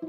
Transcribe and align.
¿Qué 0.00 0.06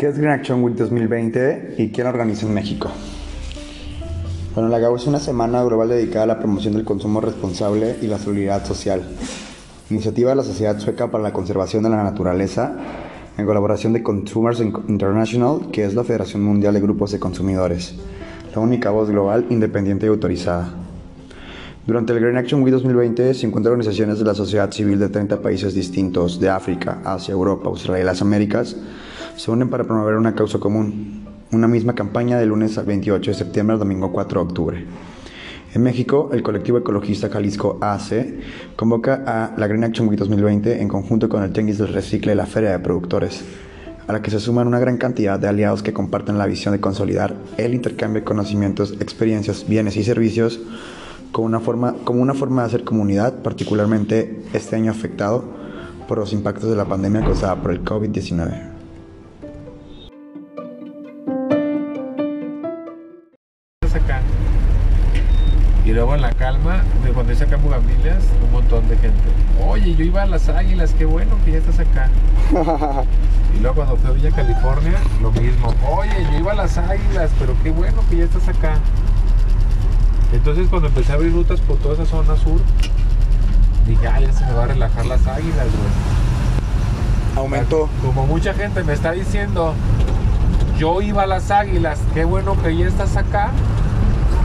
es 0.00 0.18
Green 0.18 0.32
Action 0.32 0.64
Week 0.64 0.74
2020 0.74 1.76
y 1.78 1.90
quién 1.90 2.08
organiza 2.08 2.44
en 2.44 2.54
México? 2.54 2.90
Bueno, 4.54 4.68
la 4.68 4.80
GAU 4.80 4.96
es 4.96 5.06
una 5.06 5.20
semana 5.20 5.62
global 5.62 5.90
dedicada 5.90 6.24
a 6.24 6.26
la 6.26 6.40
promoción 6.40 6.74
del 6.74 6.84
consumo 6.84 7.20
responsable 7.20 7.98
y 8.02 8.08
la 8.08 8.18
solidaridad 8.18 8.66
social. 8.66 9.04
Iniciativa 9.90 10.30
de 10.30 10.36
la 10.36 10.42
Sociedad 10.42 10.76
Sueca 10.80 11.08
para 11.08 11.22
la 11.22 11.32
Conservación 11.32 11.84
de 11.84 11.90
la 11.90 12.02
Naturaleza, 12.02 12.76
en 13.38 13.46
colaboración 13.46 13.92
de 13.92 14.02
Consumers 14.02 14.60
International, 14.60 15.70
que 15.72 15.84
es 15.84 15.94
la 15.94 16.02
Federación 16.02 16.42
Mundial 16.42 16.74
de 16.74 16.80
Grupos 16.80 17.12
de 17.12 17.20
Consumidores, 17.20 17.94
la 18.52 18.60
única 18.60 18.90
voz 18.90 19.08
global 19.08 19.46
independiente 19.48 20.06
y 20.06 20.08
autorizada. 20.08 20.74
Durante 21.86 22.12
el 22.12 22.20
Green 22.20 22.36
Action 22.36 22.62
Week 22.62 22.74
2020, 22.74 23.32
50 23.32 23.70
organizaciones 23.70 24.18
de 24.18 24.24
la 24.24 24.34
sociedad 24.34 24.72
civil 24.72 24.98
de 24.98 25.08
30 25.08 25.40
países 25.40 25.72
distintos 25.72 26.40
de 26.40 26.50
África, 26.50 27.00
Asia, 27.04 27.32
Europa, 27.32 27.68
Australia 27.68 28.02
y 28.02 28.06
las 28.06 28.20
Américas 28.20 28.76
se 29.36 29.50
unen 29.52 29.70
para 29.70 29.84
promover 29.84 30.16
una 30.16 30.34
causa 30.34 30.58
común, 30.58 31.24
una 31.52 31.68
misma 31.68 31.94
campaña 31.94 32.38
de 32.38 32.46
lunes 32.46 32.76
al 32.76 32.86
28 32.86 33.30
de 33.30 33.36
septiembre 33.36 33.74
al 33.74 33.78
domingo 33.78 34.10
4 34.10 34.40
de 34.40 34.46
octubre. 34.48 34.86
En 35.74 35.82
México, 35.82 36.30
el 36.32 36.42
colectivo 36.42 36.78
ecologista 36.78 37.28
Jalisco 37.28 37.78
AC 37.82 38.38
convoca 38.74 39.22
a 39.26 39.54
la 39.58 39.66
Green 39.66 39.84
Action 39.84 40.08
Week 40.08 40.18
2020 40.18 40.80
en 40.80 40.88
conjunto 40.88 41.28
con 41.28 41.42
el 41.42 41.52
Tenguis 41.52 41.76
del 41.76 41.92
Recicle 41.92 42.32
y 42.32 42.34
la 42.34 42.46
Feria 42.46 42.70
de 42.70 42.78
Productores, 42.78 43.44
a 44.06 44.12
la 44.14 44.22
que 44.22 44.30
se 44.30 44.40
suman 44.40 44.66
una 44.66 44.78
gran 44.78 44.96
cantidad 44.96 45.38
de 45.38 45.46
aliados 45.46 45.82
que 45.82 45.92
comparten 45.92 46.38
la 46.38 46.46
visión 46.46 46.72
de 46.72 46.80
consolidar 46.80 47.34
el 47.58 47.74
intercambio 47.74 48.22
de 48.22 48.24
conocimientos, 48.24 48.92
experiencias, 49.00 49.68
bienes 49.68 49.98
y 49.98 50.04
servicios 50.04 50.58
como 51.32 51.46
una 51.46 51.60
forma, 51.60 51.96
como 52.04 52.22
una 52.22 52.32
forma 52.32 52.62
de 52.62 52.68
hacer 52.68 52.84
comunidad, 52.84 53.42
particularmente 53.42 54.42
este 54.54 54.76
año 54.76 54.90
afectado 54.90 55.44
por 56.08 56.16
los 56.16 56.32
impactos 56.32 56.70
de 56.70 56.76
la 56.76 56.86
pandemia 56.86 57.20
causada 57.20 57.60
por 57.60 57.72
el 57.72 57.84
COVID-19. 57.84 58.78
Y 65.88 65.94
luego 65.94 66.14
en 66.14 66.20
la 66.20 66.32
calma, 66.32 66.82
cuando 67.14 67.32
dice 67.32 67.44
acá 67.44 67.54
en 67.54 67.62
Bugambilias, 67.62 68.22
un 68.44 68.52
montón 68.52 68.86
de 68.90 68.98
gente. 68.98 69.22
Oye, 69.66 69.94
yo 69.94 70.04
iba 70.04 70.20
a 70.20 70.26
las 70.26 70.50
águilas, 70.50 70.92
qué 70.92 71.06
bueno 71.06 71.38
que 71.46 71.52
ya 71.52 71.58
estás 71.58 71.78
acá. 71.78 72.10
y 73.56 73.60
luego 73.60 73.76
cuando 73.76 73.96
fui 73.96 74.10
a 74.10 74.12
Villa 74.12 74.30
California, 74.30 74.98
lo 75.22 75.32
mismo. 75.32 75.74
Oye, 75.90 76.12
yo 76.30 76.40
iba 76.40 76.52
a 76.52 76.56
las 76.56 76.76
águilas, 76.76 77.30
pero 77.38 77.54
qué 77.62 77.70
bueno 77.70 78.02
que 78.10 78.18
ya 78.18 78.24
estás 78.24 78.46
acá. 78.48 78.74
Entonces 80.30 80.68
cuando 80.68 80.88
empecé 80.88 81.12
a 81.12 81.14
abrir 81.14 81.32
rutas 81.32 81.58
por 81.62 81.78
toda 81.78 81.94
esa 81.94 82.04
zona 82.04 82.36
sur, 82.36 82.60
dije, 83.86 84.08
ah, 84.08 84.20
ya 84.20 84.30
se 84.30 84.44
me 84.44 84.52
va 84.52 84.64
a 84.64 84.66
relajar 84.66 85.06
las 85.06 85.26
águilas, 85.26 85.68
güey. 85.68 87.34
Aumentó. 87.34 87.88
Como 88.04 88.26
mucha 88.26 88.52
gente 88.52 88.84
me 88.84 88.92
está 88.92 89.12
diciendo, 89.12 89.72
yo 90.78 91.00
iba 91.00 91.22
a 91.22 91.26
las 91.26 91.50
águilas, 91.50 91.98
qué 92.12 92.26
bueno 92.26 92.62
que 92.62 92.76
ya 92.76 92.86
estás 92.86 93.16
acá 93.16 93.52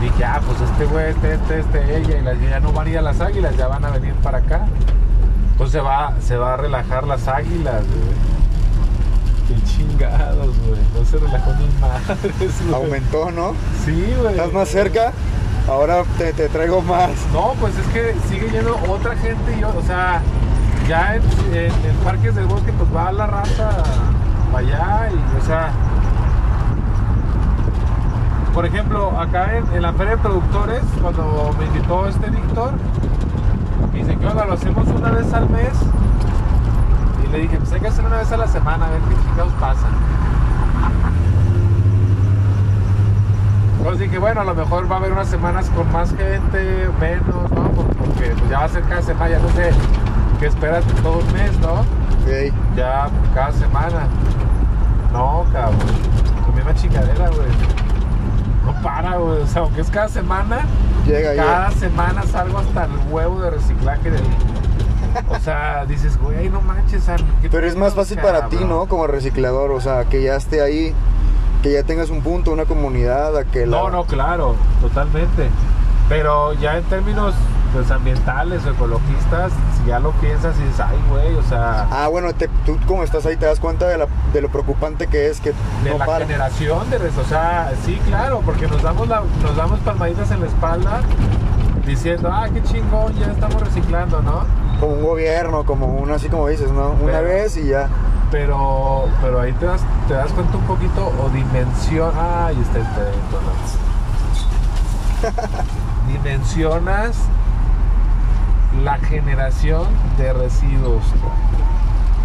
dije, 0.04 0.24
ah, 0.24 0.40
pues 0.46 0.60
este 0.60 0.86
güey, 0.86 1.10
este, 1.10 1.34
este, 1.34 1.60
este, 1.60 1.96
ella, 1.96 2.18
y 2.18 2.22
las, 2.22 2.40
ya 2.40 2.60
no 2.60 2.72
van 2.72 2.86
a 2.86 2.90
ir 2.90 2.98
a 2.98 3.02
las 3.02 3.20
águilas, 3.20 3.56
ya 3.56 3.68
van 3.68 3.84
a 3.84 3.90
venir 3.90 4.14
para 4.14 4.38
acá. 4.38 4.66
Entonces 5.52 5.72
se 5.72 5.80
va, 5.80 6.12
se 6.20 6.36
va 6.36 6.54
a 6.54 6.56
relajar 6.56 7.06
las 7.06 7.28
águilas, 7.28 7.82
güey. 7.86 8.34
Qué 9.48 9.62
chingados, 9.66 10.58
güey. 10.66 10.80
No 10.94 11.04
se 11.04 11.18
relajó 11.18 11.52
ni 11.54 11.68
madres, 11.80 12.62
güey. 12.62 12.74
Aumentó, 12.74 13.30
¿no? 13.30 13.52
Sí, 13.84 14.14
güey. 14.20 14.32
¿Estás 14.32 14.52
más 14.52 14.68
cerca? 14.68 15.12
Ahora 15.68 16.02
te, 16.18 16.32
te 16.32 16.48
traigo 16.48 16.82
más. 16.82 17.10
No, 17.32 17.54
pues 17.60 17.74
es 17.78 17.86
que 17.88 18.14
sigue 18.28 18.50
yendo 18.50 18.78
otra 18.88 19.16
gente 19.16 19.56
y 19.56 19.60
yo, 19.60 19.68
o 19.68 19.82
sea, 19.82 20.20
ya 20.88 21.16
en, 21.16 21.22
en, 21.54 21.72
en 21.72 21.96
parques 22.04 22.34
del 22.34 22.46
bosque, 22.46 22.72
pues 22.72 22.94
va 22.94 23.12
la 23.12 23.26
raza 23.26 23.70
para 24.52 24.66
allá 24.66 25.10
y, 25.10 25.38
o 25.40 25.46
sea, 25.46 25.70
por 28.54 28.64
ejemplo, 28.64 29.10
acá 29.18 29.56
en, 29.56 29.66
en, 29.74 29.82
la 29.82 29.92
feria 29.92 30.12
de 30.12 30.18
productores, 30.18 30.80
cuando 31.02 31.50
me 31.58 31.66
invitó 31.66 32.06
este 32.06 32.30
Víctor, 32.30 32.70
me 33.92 33.98
dice 33.98 34.16
que 34.16 34.24
lo 34.24 34.52
hacemos 34.52 34.86
una 34.86 35.10
vez 35.10 35.32
al 35.34 35.50
mes. 35.50 35.72
Y 37.24 37.32
le 37.32 37.38
dije, 37.40 37.56
pues 37.58 37.72
hay 37.72 37.80
que 37.80 37.88
hacer 37.88 38.04
una 38.04 38.18
vez 38.18 38.30
a 38.30 38.36
la 38.36 38.46
semana, 38.46 38.86
a 38.86 38.90
ver 38.90 39.00
qué 39.00 39.16
chingados 39.22 39.52
pasa. 39.54 39.88
Entonces 43.78 44.00
dije, 44.02 44.18
bueno, 44.18 44.42
a 44.42 44.44
lo 44.44 44.54
mejor 44.54 44.90
va 44.90 44.96
a 44.96 44.98
haber 45.00 45.12
unas 45.12 45.28
semanas 45.28 45.68
con 45.70 45.90
más 45.90 46.14
gente, 46.14 46.88
menos, 47.00 47.50
¿no? 47.50 47.70
Porque 47.72 48.34
pues, 48.38 48.50
ya 48.50 48.60
va 48.60 48.64
a 48.66 48.68
ser 48.68 48.84
cada 48.84 49.02
semana, 49.02 49.30
ya 49.30 49.38
no 49.40 49.48
sé 49.48 49.70
qué 50.38 50.46
esperas 50.46 50.84
todo 51.02 51.18
el 51.18 51.32
mes, 51.32 51.58
¿no? 51.58 51.84
Okay. 52.22 52.52
Ya 52.76 53.08
cada 53.34 53.50
semana. 53.50 54.06
No, 55.12 55.44
cabrón. 55.52 55.80
Comí 56.46 56.60
una 56.60 56.74
chingadera, 56.74 57.28
güey 57.30 57.83
no 58.64 58.82
para, 58.82 59.16
güey. 59.16 59.42
O 59.42 59.46
sea, 59.46 59.62
aunque 59.62 59.80
es 59.80 59.90
cada 59.90 60.08
semana, 60.08 60.60
Llega, 61.06 61.34
cada 61.36 61.70
semana 61.72 62.22
salgo 62.24 62.58
hasta 62.58 62.84
el 62.84 62.90
huevo 63.10 63.40
de 63.42 63.50
reciclaje 63.50 64.10
de 64.10 64.18
O 65.28 65.38
sea, 65.40 65.84
dices, 65.86 66.18
güey, 66.18 66.48
no 66.48 66.60
manches. 66.60 67.04
Pero 67.50 67.66
es 67.66 67.76
más 67.76 67.94
fácil 67.94 68.18
para 68.18 68.48
ti, 68.48 68.58
¿no? 68.66 68.86
Como 68.86 69.06
reciclador, 69.06 69.70
o 69.70 69.80
sea, 69.80 70.04
que 70.06 70.22
ya 70.22 70.36
esté 70.36 70.62
ahí, 70.62 70.94
que 71.62 71.72
ya 71.72 71.82
tengas 71.82 72.10
un 72.10 72.22
punto, 72.22 72.52
una 72.52 72.64
comunidad, 72.64 73.36
a 73.36 73.44
que 73.44 73.66
la... 73.66 73.76
No, 73.76 73.90
no, 73.90 74.04
claro, 74.04 74.56
totalmente. 74.80 75.48
Pero 76.08 76.52
ya 76.54 76.78
en 76.78 76.84
términos 76.84 77.34
pues 77.72 77.90
ambientales 77.90 78.64
o 78.66 78.70
ecologistas, 78.70 79.52
ya 79.86 79.98
lo 80.00 80.10
piensas 80.12 80.56
y 80.58 80.62
dices, 80.64 80.80
ay, 80.80 80.98
güey, 81.10 81.34
o 81.34 81.42
sea... 81.42 81.86
Ah, 81.90 82.08
bueno, 82.08 82.32
te, 82.34 82.48
tú 82.66 82.78
como 82.86 83.02
estás 83.04 83.24
ahí 83.26 83.36
te 83.36 83.46
das 83.46 83.60
cuenta 83.60 83.86
de, 83.86 83.98
la, 83.98 84.06
de 84.32 84.40
lo 84.40 84.48
preocupante 84.48 85.06
que 85.06 85.28
es 85.28 85.40
que 85.40 85.52
De 85.82 85.90
no 85.90 85.98
la 85.98 86.06
para. 86.06 86.26
generación 86.26 86.88
de 86.90 86.98
res- 86.98 87.18
o 87.18 87.24
sea, 87.24 87.72
sí, 87.84 88.00
claro, 88.06 88.40
porque 88.44 88.66
nos 88.66 88.82
damos, 88.82 89.08
la, 89.08 89.22
nos 89.42 89.56
damos 89.56 89.78
palmaditas 89.80 90.30
en 90.30 90.40
la 90.40 90.46
espalda 90.46 91.00
diciendo, 91.86 92.30
ah, 92.32 92.46
qué 92.52 92.62
chingón, 92.62 93.14
ya 93.14 93.26
estamos 93.26 93.60
reciclando, 93.62 94.22
¿no? 94.22 94.44
Como 94.80 94.94
un 94.94 95.02
gobierno, 95.04 95.64
como 95.64 95.86
uno 95.86 96.14
así 96.14 96.28
como 96.28 96.48
dices, 96.48 96.70
¿no? 96.70 96.90
Una 97.02 97.20
vez 97.20 97.56
y 97.56 97.68
ya. 97.68 97.88
Pero, 98.30 99.04
pero 99.22 99.40
ahí 99.40 99.52
te 99.52 99.66
das, 99.66 99.82
te 100.08 100.14
das 100.14 100.32
cuenta 100.32 100.56
un 100.56 100.64
poquito 100.64 101.06
o 101.22 101.28
dimensión. 101.28 102.12
Ay, 102.18 102.58
está 102.60 102.78
el. 102.78 102.84
Dimensionas 106.12 107.16
la 108.82 108.98
generación 108.98 109.86
de 110.18 110.32
residuos. 110.32 111.04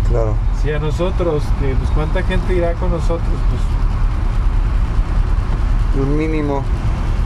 Claro. 0.09 0.35
Si 0.61 0.71
a 0.71 0.79
nosotros, 0.79 1.43
que, 1.59 1.75
pues 1.75 1.89
cuánta 1.91 2.23
gente 2.23 2.55
irá 2.55 2.73
con 2.73 2.91
nosotros, 2.91 3.27
pues 3.49 3.61
Un 6.03 6.17
mínimo 6.17 6.63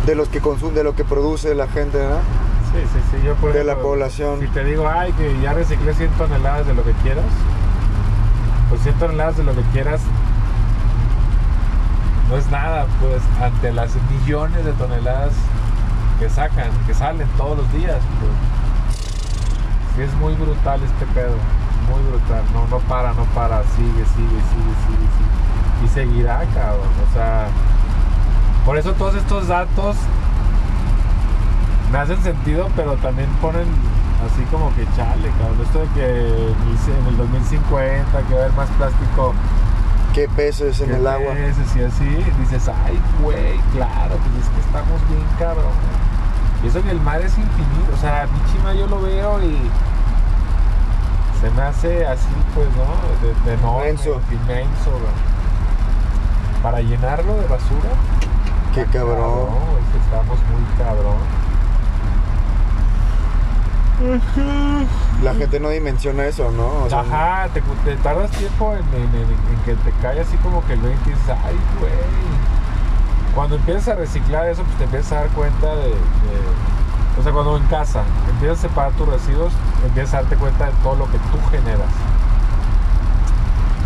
de 0.05 0.15
los 0.15 0.27
que 0.29 0.39
consume, 0.41 0.73
de 0.73 0.83
lo 0.83 0.95
que 0.95 1.03
produce 1.03 1.55
la 1.55 1.67
gente, 1.67 1.97
¿no? 1.99 2.17
sí, 2.73 2.79
sí, 2.91 2.99
sí. 3.11 3.17
Yo 3.25 3.35
por 3.35 3.53
De 3.53 3.63
la 3.63 3.75
población. 3.77 4.39
Si 4.39 4.47
te 4.47 4.63
digo, 4.63 4.87
ay, 4.87 5.11
que 5.13 5.39
ya 5.41 5.53
reciclé 5.53 5.93
100 5.93 6.09
toneladas 6.11 6.65
de 6.65 6.73
lo 6.73 6.83
que 6.83 6.93
quieras, 7.03 7.25
pues 8.69 8.81
100 8.81 8.95
toneladas 8.95 9.37
de 9.37 9.43
lo 9.43 9.53
que 9.53 9.61
quieras 9.71 10.01
no 12.29 12.37
es 12.37 12.49
nada, 12.49 12.87
pues, 12.99 13.21
ante 13.41 13.71
las 13.71 13.91
millones 14.09 14.65
de 14.65 14.73
toneladas 14.73 15.33
que 16.19 16.29
sacan, 16.29 16.69
que 16.87 16.93
salen 16.93 17.27
todos 17.37 17.57
los 17.57 17.71
días, 17.73 17.99
pues. 18.19 18.62
Sí, 19.95 20.01
es 20.01 20.13
muy 20.15 20.33
brutal 20.33 20.81
este 20.83 21.05
pedo, 21.13 21.35
muy 21.89 22.01
brutal. 22.09 22.43
No, 22.53 22.67
no 22.67 22.79
para, 22.87 23.13
no 23.13 23.25
para, 23.35 23.63
sigue, 23.75 23.91
sigue, 23.91 24.05
sigue, 24.15 24.73
sigue, 24.85 25.07
sigue. 25.17 25.85
Y 25.85 25.87
seguirá, 25.89 26.43
cabrón. 26.53 26.87
O 27.09 27.13
sea, 27.13 27.47
por 28.65 28.77
eso 28.77 28.93
todos 28.93 29.15
estos 29.15 29.47
datos 29.47 29.95
me 31.91 31.97
hacen 31.99 32.21
sentido, 32.23 32.69
pero 32.75 32.95
también 32.97 33.29
ponen 33.41 33.67
así 34.25 34.43
como 34.51 34.73
que 34.75 34.85
chale, 34.95 35.29
cabrón. 35.37 35.61
Esto 35.61 35.79
de 35.79 35.87
que 35.89 36.53
en 36.97 37.07
el 37.07 37.17
2050 37.17 38.21
que 38.27 38.33
va 38.33 38.39
a 38.39 38.43
haber 38.43 38.53
más 38.53 38.69
plástico 38.71 39.33
¿Qué 40.13 40.29
peces 40.29 40.79
en 40.79 40.89
que 40.89 40.95
el 40.95 41.07
agua? 41.07 41.33
y 41.35 41.81
así, 41.81 42.05
dices, 42.39 42.69
ay, 42.85 43.01
güey, 43.19 43.57
claro, 43.73 44.15
pues 44.15 44.45
es 44.45 44.49
que 44.51 44.59
estamos 44.61 45.09
bien 45.09 45.25
cabrón. 45.39 45.73
Y 46.63 46.67
eso 46.67 46.81
que 46.81 46.91
el 46.91 47.01
mar 47.01 47.19
es 47.21 47.37
infinito, 47.37 47.91
o 47.93 47.97
sea, 47.97 48.25
Bichima 48.25 48.73
yo 48.73 48.87
lo 48.87 49.01
veo 49.01 49.41
y 49.43 49.57
se 51.41 51.51
me 51.51 51.61
hace 51.61 52.05
así, 52.07 52.27
pues, 52.55 52.67
¿no? 52.77 52.85
De, 53.27 53.33
de 53.51 53.53
enorme, 53.59 53.89
Inmenso. 53.89 54.21
inmenso. 54.31 54.91
Para 56.61 56.79
llenarlo 56.79 57.33
de 57.35 57.47
basura. 57.47 57.89
Qué 58.73 58.81
está 58.81 58.99
cabrón. 58.99 59.49
es 59.79 59.91
que 59.91 59.97
estamos 59.99 60.37
muy 60.49 60.63
cabrón. 60.77 61.17
la 65.23 65.33
gente 65.35 65.59
no 65.59 65.69
dimensiona 65.69 66.25
eso, 66.25 66.51
¿no? 66.51 66.85
O 66.85 66.89
sea, 66.89 67.01
Ajá, 67.01 67.47
te, 67.53 67.61
te 67.85 67.95
tardas 67.97 68.31
tiempo 68.31 68.73
en, 68.73 68.79
en- 68.79 69.15
en- 69.15 69.29
en 69.29 69.59
que 69.65 69.75
te 69.75 69.91
cae 70.01 70.19
así 70.21 70.35
como 70.37 70.65
que 70.65 70.73
el 70.73 70.79
20 70.81 71.09
y 71.09 71.13
dices, 71.13 71.29
ay, 71.45 71.55
güey. 71.79 71.91
Cuando 73.35 73.55
empiezas 73.55 73.87
a 73.89 73.95
reciclar 73.95 74.47
eso, 74.47 74.63
pues 74.63 74.77
te 74.77 74.83
empiezas 74.83 75.11
a 75.13 75.15
dar 75.15 75.27
cuenta 75.29 75.67
de, 75.75 75.87
de- 75.89 77.19
O 77.19 77.23
sea, 77.23 77.31
cuando 77.31 77.57
en 77.57 77.63
casa 77.65 78.03
empiezas 78.29 78.59
a 78.59 78.61
separar 78.69 78.91
tus 78.93 79.07
residuos, 79.07 79.53
empiezas 79.85 80.13
a 80.15 80.17
darte 80.21 80.35
cuenta 80.35 80.65
de 80.67 80.71
todo 80.83 80.95
lo 80.95 81.05
que 81.11 81.17
tú 81.17 81.37
generas. 81.51 81.89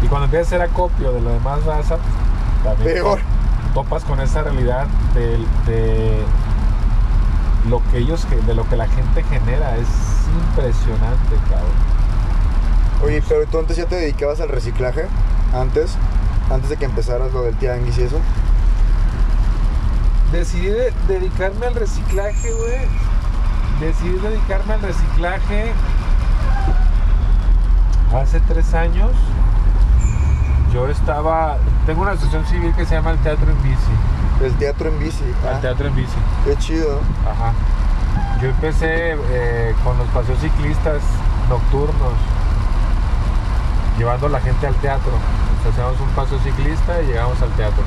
Y 0.04 0.08
cuando 0.08 0.26
empiezas 0.26 0.54
a 0.54 0.56
hacer 0.56 0.70
acopio 0.70 1.12
de 1.12 1.22
la 1.22 1.32
demás 1.32 1.64
raza, 1.66 1.98
pues 1.98 2.64
también 2.64 2.94
Peor. 2.96 3.20
to- 3.20 3.74
topas 3.74 4.04
con 4.04 4.20
esa 4.22 4.44
realidad 4.44 4.86
de, 5.14 5.38
de 5.72 6.22
lo 7.70 7.82
que 7.92 7.98
ellos, 8.00 8.26
de 8.46 8.54
lo 8.54 8.68
que 8.70 8.76
la 8.76 8.88
gente 8.88 9.24
genera. 9.24 9.76
Es 9.78 9.88
impresionante, 10.50 11.36
cabrón. 11.50 11.98
Oye, 13.04 13.24
pero 13.28 13.46
tú 13.48 13.60
antes 13.60 13.78
ya 13.78 13.86
te 13.86 13.96
dedicabas 13.96 14.40
al 14.40 14.50
reciclaje, 14.50 15.06
antes, 15.54 15.96
antes 16.52 16.70
de 16.70 16.78
que 16.78 16.86
empezaras 16.86 17.32
lo 17.34 17.44
del 17.44 17.56
tianguis 17.56 17.98
y 17.98 18.04
eso. 18.04 18.20
Decidí 20.32 20.68
de- 20.68 20.94
dedicarme 21.08 21.66
al 21.68 21.76
reciclaje, 21.76 22.52
güey. 22.54 22.88
Decidí 23.80 24.18
dedicarme 24.20 24.74
al 24.74 24.82
reciclaje 24.82 25.72
hace 28.14 28.40
tres 28.42 28.74
años. 28.74 29.12
Yo 30.74 30.88
estaba. 30.88 31.58
Tengo 31.86 32.02
una 32.02 32.12
asociación 32.12 32.46
civil 32.48 32.74
que 32.76 32.86
se 32.86 32.96
llama 32.96 33.12
el 33.12 33.20
Teatro 33.20 33.50
en 33.50 33.64
Bici. 33.64 34.44
El 34.44 34.54
teatro 34.56 34.90
en 34.90 35.00
bici. 35.00 35.24
El 35.24 35.50
Ah, 35.56 35.60
Teatro 35.62 35.88
en 35.88 35.96
Bici. 35.96 36.14
qué 36.46 36.56
chido. 36.58 37.00
Ajá. 37.26 37.54
Yo 38.42 38.50
empecé 38.50 39.14
eh, 39.32 39.76
con 39.84 39.98
los 39.98 40.08
paseos 40.10 40.38
ciclistas 40.40 41.02
nocturnos, 41.50 42.14
llevando 43.98 44.28
a 44.28 44.30
la 44.30 44.40
gente 44.40 44.68
al 44.68 44.76
teatro. 44.76 45.12
Hacíamos 45.68 46.00
un 46.00 46.10
paseo 46.10 46.38
ciclista 46.40 47.02
y 47.02 47.08
llegamos 47.08 47.42
al 47.42 47.50
teatro. 47.52 47.84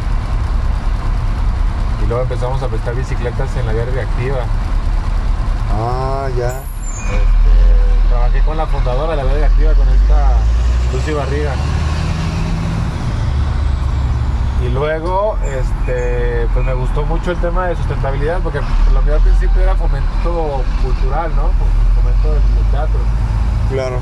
Luego 2.11 2.25
empezamos 2.25 2.61
a 2.61 2.67
prestar 2.67 2.97
bicicletas 2.97 3.57
en 3.57 3.67
la 3.67 3.73
vía 3.73 3.85
reactiva. 3.85 4.39
Ah, 5.73 6.29
ya. 6.37 6.49
Este, 6.49 8.09
trabajé 8.09 8.41
con 8.41 8.57
la 8.57 8.67
fundadora 8.67 9.13
de 9.13 9.17
la 9.19 9.23
vía 9.23 9.35
reactiva, 9.35 9.75
con 9.75 9.89
esta 9.89 10.33
Lucy 10.93 11.13
Barriga. 11.13 11.53
Y 14.67 14.71
luego, 14.71 15.39
este, 15.45 16.49
pues 16.53 16.67
me 16.67 16.75
gustó 16.75 17.07
mucho 17.07 17.31
el 17.31 17.37
tema 17.37 17.69
de 17.69 17.77
sustentabilidad, 17.77 18.41
porque 18.41 18.59
lo 18.93 19.03
mío 19.03 19.15
al 19.15 19.21
principio 19.21 19.63
era 19.63 19.77
fomento 19.77 20.65
cultural, 20.83 21.31
¿no? 21.37 21.51
Fomento 21.95 22.33
del 22.33 22.55
del 22.57 22.71
teatro. 22.73 22.99
Claro. 23.71 24.01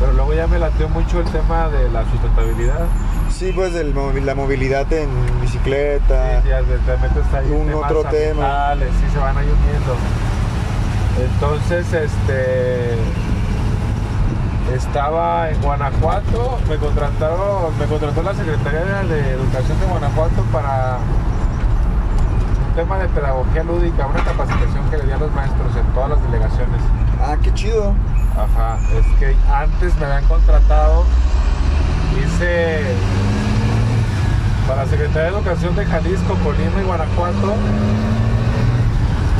Pero 0.00 0.12
luego 0.14 0.32
ya 0.32 0.46
me 0.46 0.58
lateó 0.58 0.88
mucho 0.88 1.20
el 1.20 1.26
tema 1.26 1.68
de 1.68 1.90
la 1.90 2.04
sustentabilidad. 2.10 2.86
Sí, 3.30 3.52
pues 3.54 3.74
el 3.74 3.94
la 4.26 4.34
movilidad 4.34 4.92
en 4.92 5.08
bicicleta. 5.40 6.42
Sí, 6.42 6.48
metes 6.48 7.34
ahí 7.34 7.50
Un 7.50 7.72
otro 7.72 8.04
tema. 8.04 8.74
Sí, 8.74 9.12
se 9.12 9.18
van 9.18 9.36
ahí 9.36 9.46
uniendo. 9.46 9.96
Entonces, 11.20 11.92
este. 11.92 12.94
Estaba 14.74 15.48
en 15.48 15.62
Guanajuato, 15.62 16.58
me 16.68 16.76
contrataron, 16.76 17.78
me 17.78 17.86
contrató 17.86 18.22
la 18.22 18.34
Secretaría 18.34 19.02
de 19.04 19.30
Educación 19.32 19.80
de 19.80 19.86
Guanajuato 19.86 20.42
para 20.52 20.98
un 22.68 22.74
tema 22.76 22.98
de 22.98 23.08
pedagogía 23.08 23.62
lúdica, 23.64 24.06
una 24.06 24.22
capacitación 24.22 24.90
que 24.90 24.98
le 24.98 25.06
di 25.06 25.12
a 25.12 25.16
los 25.16 25.32
maestros 25.32 25.74
en 25.74 25.86
todas 25.94 26.10
las 26.10 26.22
delegaciones. 26.22 26.82
Ah, 27.18 27.36
qué 27.42 27.52
chido. 27.54 27.94
Ajá, 28.36 28.78
es 28.96 29.06
que 29.18 29.34
antes 29.50 29.96
me 29.96 30.04
habían 30.04 30.24
contratado, 30.28 31.04
hice 32.18 32.82
para 34.66 34.86
Secretaría 34.86 35.22
de 35.22 35.28
Educación 35.28 35.74
de 35.76 35.86
Jalisco, 35.86 36.34
Colima 36.44 36.80
y 36.80 36.84
Guanajuato, 36.84 37.54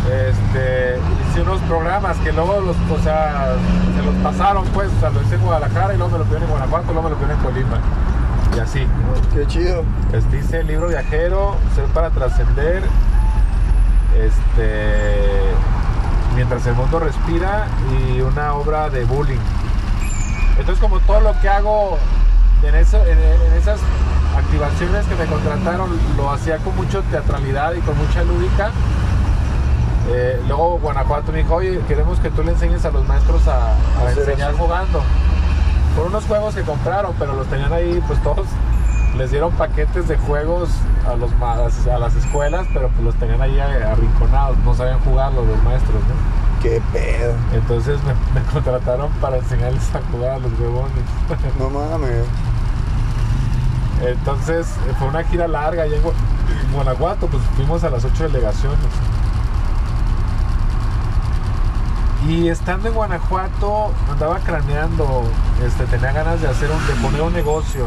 este, 0.08 0.98
hice 1.30 1.42
unos 1.42 1.60
programas 1.62 2.16
que 2.18 2.32
luego 2.32 2.60
los, 2.60 2.76
o 2.90 3.02
sea, 3.02 3.54
se 3.94 4.02
los 4.02 4.14
pasaron 4.22 4.64
pues, 4.68 4.90
o 4.96 5.00
sea, 5.00 5.10
lo 5.10 5.20
hice 5.22 5.34
en 5.34 5.42
Guadalajara 5.42 5.94
y 5.94 5.98
luego 5.98 6.12
me 6.12 6.18
lo 6.18 6.24
pidieron 6.24 6.44
en 6.44 6.50
Guanajuato, 6.50 6.92
luego 6.92 7.02
me 7.02 7.10
lo 7.10 7.16
pidieron 7.16 7.38
en 7.38 7.44
Colima. 7.44 7.80
Y 8.56 8.60
así. 8.60 8.86
Qué 9.34 9.46
chido. 9.46 9.84
Este, 10.12 10.38
hice 10.38 10.60
el 10.60 10.66
libro 10.66 10.88
viajero, 10.88 11.56
Ser 11.74 11.84
para 11.86 12.10
trascender, 12.10 12.82
este, 14.16 15.42
mientras 16.34 16.66
el 16.66 16.74
mundo 16.74 17.00
respira 17.00 17.66
y 17.92 18.20
una 18.22 18.54
obra 18.54 18.88
de 18.88 19.04
bullying. 19.04 19.38
Entonces 20.58 20.80
como 20.80 21.00
todo 21.00 21.20
lo 21.20 21.38
que 21.40 21.48
hago 21.48 21.98
en, 22.62 22.74
eso- 22.74 23.04
en- 23.06 23.18
en 23.18 23.52
esas 23.58 23.78
activaciones 24.36 25.06
que 25.06 25.14
me 25.14 25.26
contrataron 25.26 25.90
lo 26.16 26.30
hacía 26.30 26.58
con 26.58 26.76
mucha 26.76 27.00
teatralidad 27.02 27.72
y 27.74 27.80
con 27.80 27.96
mucha 27.98 28.22
lúdica. 28.22 28.70
eh, 30.10 30.40
luego 30.48 30.78
Guanajuato 30.78 31.32
me 31.32 31.38
dijo, 31.38 31.54
oye, 31.56 31.80
queremos 31.86 32.18
que 32.20 32.30
tú 32.30 32.42
le 32.42 32.52
enseñes 32.52 32.84
a 32.84 32.90
los 32.90 33.06
maestros 33.06 33.42
a, 33.46 33.74
enseñar 34.10 34.50
eso. 34.54 34.58
jugando. 34.62 35.02
Por 35.96 36.06
unos 36.06 36.24
juegos 36.24 36.54
que 36.54 36.62
compraron, 36.62 37.12
pero 37.18 37.34
los 37.34 37.46
tenían 37.48 37.72
ahí, 37.72 38.02
pues 38.06 38.22
todos 38.22 38.46
les 39.16 39.30
dieron 39.30 39.50
paquetes 39.52 40.06
de 40.08 40.16
juegos 40.16 40.70
a, 41.06 41.14
los, 41.16 41.30
a 41.42 41.98
las 41.98 42.14
escuelas, 42.14 42.66
pero 42.72 42.88
pues 42.88 43.02
los 43.04 43.14
tenían 43.16 43.42
ahí 43.42 43.58
arrinconados, 43.58 44.56
no 44.58 44.74
sabían 44.74 45.00
jugarlos 45.00 45.46
los 45.46 45.62
maestros, 45.62 45.94
¿no? 45.94 46.37
Qué 46.62 46.82
pedo. 46.92 47.34
Entonces 47.52 47.98
me, 48.04 48.40
me 48.40 48.46
contrataron 48.48 49.10
para 49.20 49.38
enseñarles 49.38 49.94
a 49.94 50.00
jugar 50.10 50.32
a 50.32 50.38
los 50.38 50.52
huevones. 50.58 50.92
No 51.58 51.70
mames. 51.70 52.24
Entonces 54.02 54.66
eh, 54.88 54.94
fue 54.98 55.08
una 55.08 55.24
gira 55.24 55.48
larga 55.48 55.82
allá 55.84 55.96
en, 55.96 56.02
Gua- 56.02 56.12
en 56.66 56.72
Guanajuato, 56.72 57.26
pues 57.26 57.42
fuimos 57.56 57.82
a 57.84 57.90
las 57.90 58.04
ocho 58.04 58.24
delegaciones. 58.24 58.78
Y 62.26 62.48
estando 62.48 62.88
en 62.88 62.94
Guanajuato 62.94 63.92
andaba 64.10 64.38
craneando, 64.40 65.22
este, 65.64 65.84
tenía 65.86 66.12
ganas 66.12 66.40
de 66.40 66.48
hacer 66.48 66.68
un, 66.70 66.86
de 66.86 66.92
poner 67.02 67.22
un 67.22 67.32
negocio. 67.32 67.86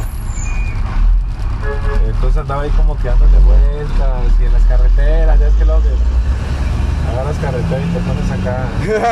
Entonces 2.08 2.38
andaba 2.42 2.64
ahí 2.64 2.70
como 2.72 2.98
que 2.98 3.08
dándole 3.10 3.38
vueltas 3.40 4.32
y 4.40 4.46
en 4.46 4.54
las 4.54 4.64
carreteras, 4.64 5.40
ya 5.40 5.48
es 5.48 5.54
que 5.56 5.66
luego 5.66 5.82
que 5.82 5.90
agarras 7.12 7.38
carretera 7.38 7.82
y 7.82 7.90
te 7.94 8.00
pones 8.00 8.32
acá. 8.32 8.66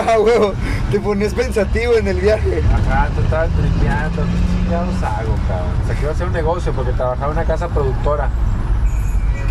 Ah, 0.09 0.19
huevo. 0.19 0.53
Te 0.91 0.99
ponías 0.99 1.33
pensativo 1.33 1.93
en 1.95 2.07
el 2.07 2.19
viaje. 2.19 2.63
Ajá, 2.73 3.09
tú 3.15 3.21
estabas 3.21 3.49
tripeando, 3.49 4.23
¿qué 4.23 4.61
chingados 4.63 5.03
hago, 5.03 5.35
cabrón? 5.47 5.73
O 5.83 5.85
sea, 5.87 5.95
que 5.95 6.01
iba 6.01 6.11
a 6.11 6.13
hacer 6.13 6.27
un 6.27 6.33
negocio 6.33 6.73
porque 6.73 6.91
trabajaba 6.93 7.27
en 7.27 7.37
una 7.37 7.45
casa 7.45 7.67
productora. 7.67 8.29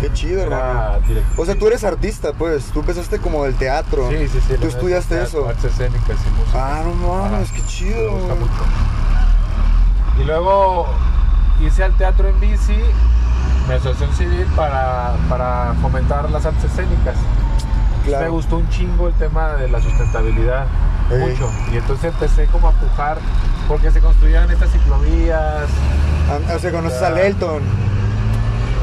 Qué 0.01 0.13
chido, 0.13 0.43
hermano. 0.43 0.99
O 1.35 1.45
sea, 1.45 1.55
tú 1.55 1.67
eres 1.67 1.83
artista, 1.83 2.31
pues. 2.33 2.65
Tú 2.71 2.79
empezaste 2.79 3.19
como 3.19 3.43
del 3.43 3.55
teatro. 3.55 4.09
Sí, 4.09 4.27
sí, 4.29 4.39
sí. 4.47 4.53
¿Tú 4.59 4.67
estudiaste 4.67 5.21
eso? 5.21 5.47
Artes 5.47 5.65
escénicas 5.65 6.17
y 6.25 6.39
música. 6.39 6.53
Ah, 6.55 6.83
no 6.85 6.93
mames, 6.93 7.51
qué 7.51 7.61
chido. 7.65 8.11
Me 8.13 8.19
gusta 8.19 8.35
mucho. 8.35 8.63
Y 10.21 10.23
luego 10.23 10.87
hice 11.61 11.83
al 11.83 11.93
teatro 11.97 12.29
en 12.29 12.39
bici, 12.39 12.77
mi 13.67 13.73
asociación 13.73 14.13
civil, 14.13 14.45
para, 14.55 15.15
para 15.27 15.73
fomentar 15.81 16.29
las 16.31 16.45
artes 16.45 16.63
escénicas. 16.63 17.15
Me 18.07 18.29
gustó 18.29 18.57
un 18.57 18.69
chingo 18.69 19.07
el 19.07 19.13
tema 19.15 19.53
de 19.53 19.69
la 19.69 19.81
sustentabilidad. 19.81 20.65
Mucho. 21.09 21.49
Y 21.71 21.77
entonces 21.77 22.13
empecé 22.13 22.45
como 22.47 22.67
a 22.67 22.71
pujar 22.71 23.17
porque 23.67 23.91
se 23.91 23.99
construían 23.99 24.49
estas 24.49 24.71
ciclovías. 24.71 25.65
Ah, 26.29 26.55
O 26.55 26.59
sea, 26.59 26.71
conoces 26.71 27.01
al 27.01 27.17
Elton. 27.17 27.63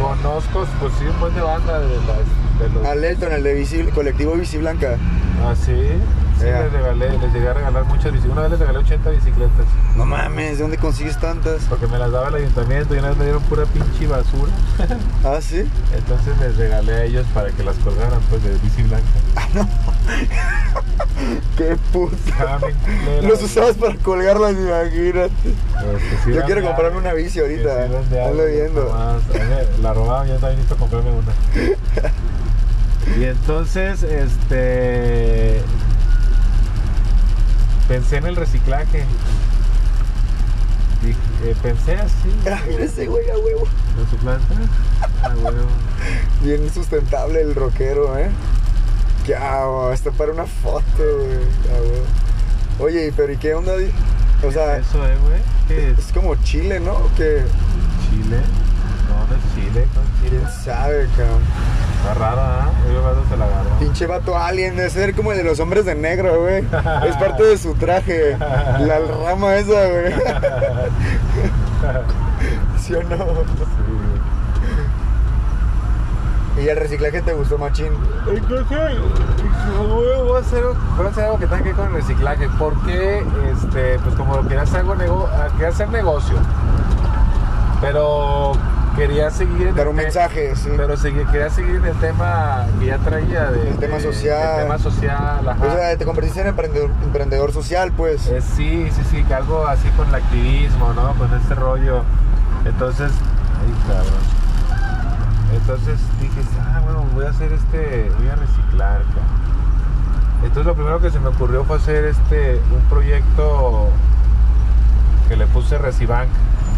Conozco, 0.01 0.67
pues 0.81 0.93
sí, 0.99 1.05
un 1.07 1.19
buen 1.21 1.35
de 1.35 1.41
banda 1.41 1.81
de, 1.81 1.97
las, 1.97 2.59
de 2.61 2.69
los... 2.75 2.87
Al 2.87 3.05
Elton, 3.05 3.33
el 3.33 3.43
de 3.43 3.91
colectivo 3.95 4.35
Bici 4.35 4.59
Blanca. 4.59 4.97
Ah, 5.43 5.55
sí. 5.55 5.73
Sí, 6.39 6.45
les 6.45 6.73
regalé, 6.73 7.19
les 7.19 7.33
llegué 7.33 7.49
a 7.49 7.55
regalar 7.55 7.85
muchas 7.85 8.13
bicicletas. 8.13 8.33
Una 8.33 8.43
vez 8.43 8.51
les 8.51 8.61
regalé 8.61 8.79
80 8.81 9.11
bicicletas. 9.11 9.67
No 9.97 10.05
mames, 10.05 10.57
¿de 10.59 10.63
dónde 10.63 10.77
consigues 10.77 11.19
tantas? 11.19 11.63
Porque 11.69 11.87
me 11.87 11.99
las 11.99 12.13
daba 12.13 12.29
el 12.29 12.35
ayuntamiento 12.37 12.95
y 12.95 12.99
una 12.99 13.09
vez 13.09 13.17
me 13.17 13.25
dieron 13.25 13.43
pura 13.45 13.65
pinche 13.65 14.07
basura. 14.07 14.53
Ah, 15.25 15.39
sí. 15.41 15.65
Entonces 15.97 16.39
les 16.39 16.57
regalé 16.57 16.93
a 16.93 17.05
ellos 17.05 17.27
para 17.35 17.51
que 17.51 17.65
las 17.65 17.75
colgaran 17.79 18.21
pues 18.31 18.45
de 18.45 18.51
bici 18.59 18.83
blanca. 18.83 19.07
Qué 21.57 21.77
puta. 21.93 22.17
Estaban 22.29 22.61
bien 22.61 22.75
culeras, 22.77 23.25
Los 23.25 23.43
usabas 23.43 23.77
para 23.77 23.97
colgarlas, 23.97 24.53
imagínate. 24.53 25.33
Este, 25.49 26.17
sí 26.25 26.33
Yo 26.33 26.43
quiero 26.45 26.63
comprarme 26.63 26.99
una 26.99 27.13
bici 27.15 27.41
ahorita. 27.41 27.89
sí 27.89 28.19
Ando 28.19 28.45
viendo. 28.47 29.19
La 29.83 29.95
robaban, 29.95 30.29
yo 30.29 30.35
también 30.35 30.59
necesito 30.59 30.77
comprarme 30.77 31.11
una. 31.11 31.33
Y 33.19 33.25
entonces, 33.25 34.03
este. 34.03 35.61
Pensé 37.89 38.17
en 38.17 38.27
el 38.27 38.37
reciclaje. 38.37 39.05
Dije, 41.03 41.19
eh, 41.45 41.55
pensé 41.63 41.95
así. 41.95 42.31
Ah, 42.51 42.61
mira 42.69 42.85
ese 42.85 43.07
güey 43.07 43.29
a 43.31 43.39
huevo. 43.39 43.67
¿En 43.99 44.11
su 44.11 44.17
planta? 44.17 44.55
Ah, 45.23 45.33
huevo. 45.37 45.67
Bien 46.43 46.71
sustentable 46.73 47.41
el 47.41 47.55
rockero, 47.55 48.19
¿eh? 48.19 48.31
Que 49.25 49.35
ah, 49.37 49.91
hasta 49.93 50.11
para 50.11 50.33
una 50.33 50.47
foto, 50.47 50.83
güey. 50.99 51.39
Ah, 51.71 51.81
huevo. 51.81 52.05
Oye, 52.79 53.13
pero 53.17 53.33
¿y 53.33 53.37
qué 53.37 53.55
onda? 53.55 53.77
di? 53.77 53.91
O 54.47 54.51
sea, 54.53 54.77
Eso, 54.79 55.07
eh, 55.07 55.17
güey. 55.23 55.41
¿Qué 55.69 55.91
es? 55.93 55.99
es 55.99 56.13
como 56.13 56.35
Chile, 56.37 56.79
¿no? 56.81 57.09
Que 57.17 57.43
¿Chile? 58.11 58.41
No, 59.09 59.27
no 59.27 59.35
es 59.35 59.55
Chile, 59.55 59.87
no 59.95 60.01
es 60.03 60.31
Chile. 60.31 60.43
quién 60.43 60.65
sabe, 60.65 61.07
cabrón. 61.17 61.43
Está 62.01 62.15
raro, 62.15 62.41
¿ah? 62.41 62.71
Yo 62.93 63.03
gato 63.03 63.25
se 63.29 63.37
la 63.37 63.45
agarró. 63.47 63.71
Pinche 63.81 64.07
vato 64.07 64.37
alien, 64.39 64.77
debe 64.77 64.91
ser 64.91 65.15
como 65.15 65.33
el 65.33 65.39
de 65.39 65.45
los 65.45 65.59
hombres 65.61 65.85
de 65.85 65.95
negro, 65.95 66.41
güey. 66.43 66.59
Es 67.09 67.17
parte 67.19 67.43
de 67.43 67.59
su 67.59 67.75
traje. 67.75 68.37
La 68.39 68.99
rama 69.25 69.57
esa, 69.57 69.89
güey. 69.89 70.15
¿Sí 72.79 72.95
o 72.95 73.03
no? 73.03 73.17
¿Y 76.63 76.69
el 76.69 76.77
reciclaje 76.77 77.21
te 77.21 77.35
gustó, 77.35 77.59
machín? 77.59 77.93
Entonces, 78.27 78.67
voy 79.79 80.37
a 80.37 80.41
hacer, 80.41 80.63
voy 80.97 81.07
a 81.07 81.11
hacer 81.11 81.25
algo 81.25 81.39
que 81.39 81.47
tenga 81.47 81.59
que 81.63 81.69
ver 81.69 81.77
con 81.77 81.87
el 81.89 81.93
reciclaje. 81.95 82.49
Porque, 82.59 83.19
este, 83.53 83.99
pues 83.99 84.15
como 84.15 84.41
quería 84.43 84.63
hacer, 84.63 84.81
algo 84.81 84.95
nego- 84.95 85.29
quería 85.53 85.69
hacer 85.69 85.89
negocio. 85.91 86.37
Pero 87.83 88.53
quería 88.97 89.31
seguir 89.31 89.75
Dar 89.75 89.89
un 89.89 89.97
mensaje, 89.97 90.55
sí. 90.57 90.71
Pero 90.77 90.95
quería 91.31 91.51
seguir 91.51 91.83
el 91.85 91.97
tema 91.99 92.67
que 92.81 92.87
ya 92.87 92.99
traía 92.99 93.51
de, 93.51 93.71
El 93.71 93.77
tema 93.77 93.97
de- 93.97 94.03
social. 94.03 94.57
El 94.61 94.63
tema 94.65 94.79
social, 94.79 95.49
ajá. 95.49 95.65
O 95.67 95.71
sea, 95.73 95.97
te 95.97 96.05
convertiste 96.05 96.41
en 96.41 96.47
emprendedor, 96.49 96.91
emprendedor 97.03 97.53
social, 97.53 97.93
pues. 97.97 98.27
Eh, 98.29 98.41
sí, 98.41 98.89
sí, 98.95 99.03
sí, 99.11 99.23
que 99.25 99.35
algo 99.35 99.67
así 99.67 99.89
con 99.91 100.09
el 100.09 100.15
activismo, 100.15 100.93
¿no? 100.95 101.15
Con 101.15 101.33
este 101.35 101.55
rollo. 101.55 102.03
Entonces, 102.65 103.13
ay, 103.61 103.75
cabrón. 103.87 104.37
Entonces 105.55 105.99
dije, 106.21 106.41
ah, 106.61 106.81
bueno, 106.85 107.05
voy 107.15 107.25
a 107.25 107.31
hacer 107.31 107.53
este, 107.53 108.11
voy 108.19 108.29
a 108.29 108.35
reciclar, 108.37 109.03
cabrón. 109.03 109.47
Entonces 110.43 110.67
lo 110.67 110.75
primero 110.75 111.01
que 111.01 111.11
se 111.11 111.19
me 111.19 111.29
ocurrió 111.29 111.65
fue 111.65 111.77
hacer 111.77 112.05
este, 112.05 112.61
un 112.73 112.81
proyecto 112.91 113.89
que 115.29 115.37
le 115.37 115.47
puse 115.47 115.79
Recibank, 115.79 116.29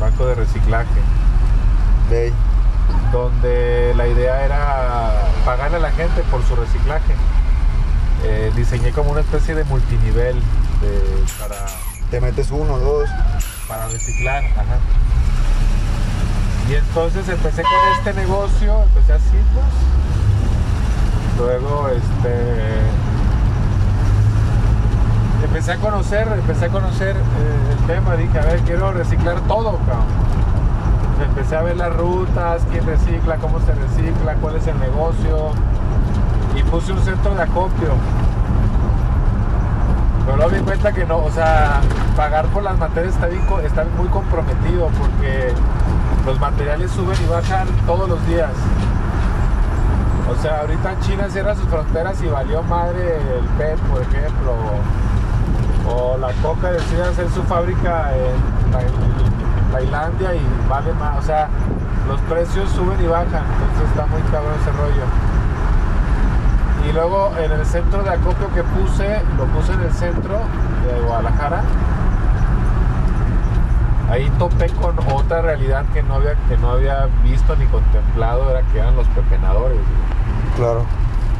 banco 0.00 0.26
de 0.26 0.34
reciclaje, 0.36 1.00
Donde 3.12 3.92
la 3.96 4.06
idea 4.06 4.44
era 4.44 5.28
pagarle 5.44 5.76
a 5.76 5.80
la 5.80 5.90
gente 5.90 6.22
por 6.30 6.42
su 6.44 6.56
reciclaje. 6.56 7.14
Eh, 8.24 8.50
diseñé 8.56 8.92
como 8.92 9.10
una 9.10 9.20
especie 9.20 9.54
de 9.54 9.64
multinivel 9.64 10.34
de, 10.80 11.24
para 11.38 11.66
te 12.10 12.20
metes 12.20 12.50
uno, 12.50 12.78
dos. 12.78 13.08
para 13.68 13.86
reciclar, 13.88 14.42
ajá. 14.44 14.78
Y 16.68 16.74
entonces 16.74 17.28
empecé 17.28 17.62
con 17.62 17.72
este 17.98 18.14
negocio, 18.14 18.82
empecé 18.82 19.12
así, 19.12 19.36
pues. 19.52 19.66
Luego, 21.38 21.88
este. 21.88 22.34
Empecé 25.44 25.72
a 25.72 25.76
conocer, 25.76 26.28
empecé 26.28 26.64
a 26.64 26.68
conocer 26.68 27.16
eh, 27.16 27.76
el 27.78 27.86
tema, 27.86 28.16
dije, 28.16 28.38
a 28.38 28.42
ver, 28.42 28.60
quiero 28.62 28.92
reciclar 28.92 29.40
todo, 29.42 29.78
cabrón. 29.86 30.37
Empecé 31.48 31.62
a 31.62 31.64
ver 31.64 31.78
las 31.78 31.96
rutas, 31.96 32.62
quién 32.70 32.84
recicla, 32.84 33.38
cómo 33.38 33.58
se 33.60 33.72
recicla, 33.72 34.34
cuál 34.34 34.56
es 34.56 34.66
el 34.66 34.78
negocio. 34.78 35.52
Y 36.54 36.62
puse 36.64 36.92
un 36.92 37.00
centro 37.00 37.34
de 37.34 37.40
acopio. 37.42 37.94
Pero 40.26 40.36
luego 40.36 40.50
me 40.50 40.58
di 40.58 40.64
cuenta 40.64 40.92
que 40.92 41.06
no, 41.06 41.16
o 41.16 41.30
sea, 41.30 41.80
pagar 42.14 42.44
por 42.48 42.62
las 42.62 42.76
materias 42.76 43.14
está, 43.14 43.28
bien 43.28 43.42
está 43.64 43.86
muy 43.96 44.08
comprometido 44.08 44.90
porque 44.98 45.54
los 46.26 46.38
materiales 46.38 46.90
suben 46.90 47.16
y 47.24 47.26
bajan 47.26 47.66
todos 47.86 48.10
los 48.10 48.26
días. 48.26 48.52
O 50.30 50.42
sea, 50.42 50.60
ahorita 50.60 51.00
China 51.00 51.30
cierra 51.30 51.54
sus 51.54 51.64
fronteras 51.64 52.20
y 52.20 52.26
valió 52.26 52.62
madre 52.62 53.16
el 53.16 53.46
PET, 53.56 53.78
por 53.90 54.02
ejemplo. 54.02 54.52
O 55.88 56.18
la 56.18 56.30
Coca 56.42 56.72
decide 56.72 57.04
hacer 57.04 57.30
su 57.30 57.42
fábrica 57.44 58.12
en, 58.14 58.80
en 58.80 59.47
Tailandia 59.72 60.34
y 60.34 60.40
vale 60.68 60.92
más. 60.94 61.18
O 61.18 61.22
sea, 61.22 61.48
los 62.08 62.20
precios 62.22 62.70
suben 62.70 63.02
y 63.02 63.06
bajan. 63.06 63.44
Entonces 63.44 63.88
está 63.90 64.06
muy 64.06 64.22
cabrón 64.30 64.54
ese 64.60 64.72
rollo. 64.72 65.04
Y 66.88 66.92
luego 66.92 67.32
en 67.38 67.52
el 67.52 67.66
centro 67.66 68.02
de 68.02 68.10
acopio 68.10 68.52
que 68.54 68.62
puse, 68.62 69.20
lo 69.36 69.44
puse 69.46 69.72
en 69.72 69.80
el 69.80 69.92
centro 69.92 70.40
de 70.86 71.00
Guadalajara. 71.06 71.62
Ahí 74.10 74.30
topé 74.38 74.70
con 74.70 74.96
otra 75.12 75.42
realidad 75.42 75.84
que 75.92 76.02
no 76.02 76.14
había, 76.14 76.34
que 76.48 76.56
no 76.56 76.70
había 76.70 77.08
visto 77.22 77.54
ni 77.56 77.66
contemplado, 77.66 78.50
era 78.50 78.62
que 78.62 78.78
eran 78.78 78.96
los 78.96 79.06
pepenadores. 79.08 79.76
güey. 79.76 80.56
Claro. 80.56 80.84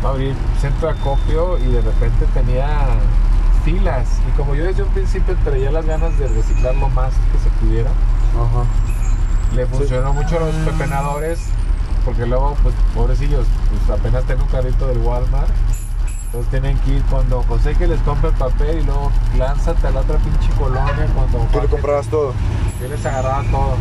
Abrí 0.04 0.34
centro 0.60 0.88
de 0.88 0.98
acopio 1.00 1.56
y 1.58 1.72
de 1.72 1.80
repente 1.80 2.26
tenía 2.34 2.68
filas. 3.64 4.20
Y 4.28 4.36
como 4.36 4.54
yo 4.54 4.64
desde 4.64 4.82
un 4.82 4.90
principio 4.90 5.34
traía 5.44 5.70
las 5.70 5.86
ganas 5.86 6.18
de 6.18 6.28
reciclar 6.28 6.74
lo 6.74 6.88
más 6.90 7.14
que 7.32 7.38
se 7.38 7.48
pudiera, 7.58 7.90
Ajá. 8.36 8.64
le 9.54 9.66
funcionó 9.66 10.12
mucho 10.12 10.36
a 10.36 10.40
los 10.40 10.54
pepenadores 10.56 11.40
porque 12.04 12.26
luego, 12.26 12.56
pues, 12.62 12.74
pobrecillos, 12.94 13.46
pues 13.70 13.98
apenas 13.98 14.24
tienen 14.24 14.44
un 14.44 14.50
carrito 14.50 14.86
del 14.88 14.98
Walmart. 14.98 15.48
Entonces 16.26 16.50
tienen 16.50 16.78
que 16.80 16.90
ir 16.96 17.02
con 17.04 17.28
Don 17.30 17.42
José 17.44 17.74
que 17.74 17.86
les 17.86 18.00
compra 18.02 18.28
el 18.30 18.36
papel 18.36 18.80
y 18.80 18.84
luego 18.84 19.10
lánzate 19.38 19.86
a 19.86 19.90
la 19.90 20.00
otra 20.00 20.18
pinche 20.18 20.50
colonia 20.58 21.06
con 21.14 21.30
Don 21.32 21.46
Tú 21.48 21.56
le 21.58 21.62
que- 21.62 21.68
comprabas 21.68 22.06
todo. 22.08 22.32
Yo 22.82 22.88
les 22.88 23.04
agarraba 23.06 23.42
todo. 23.50 23.76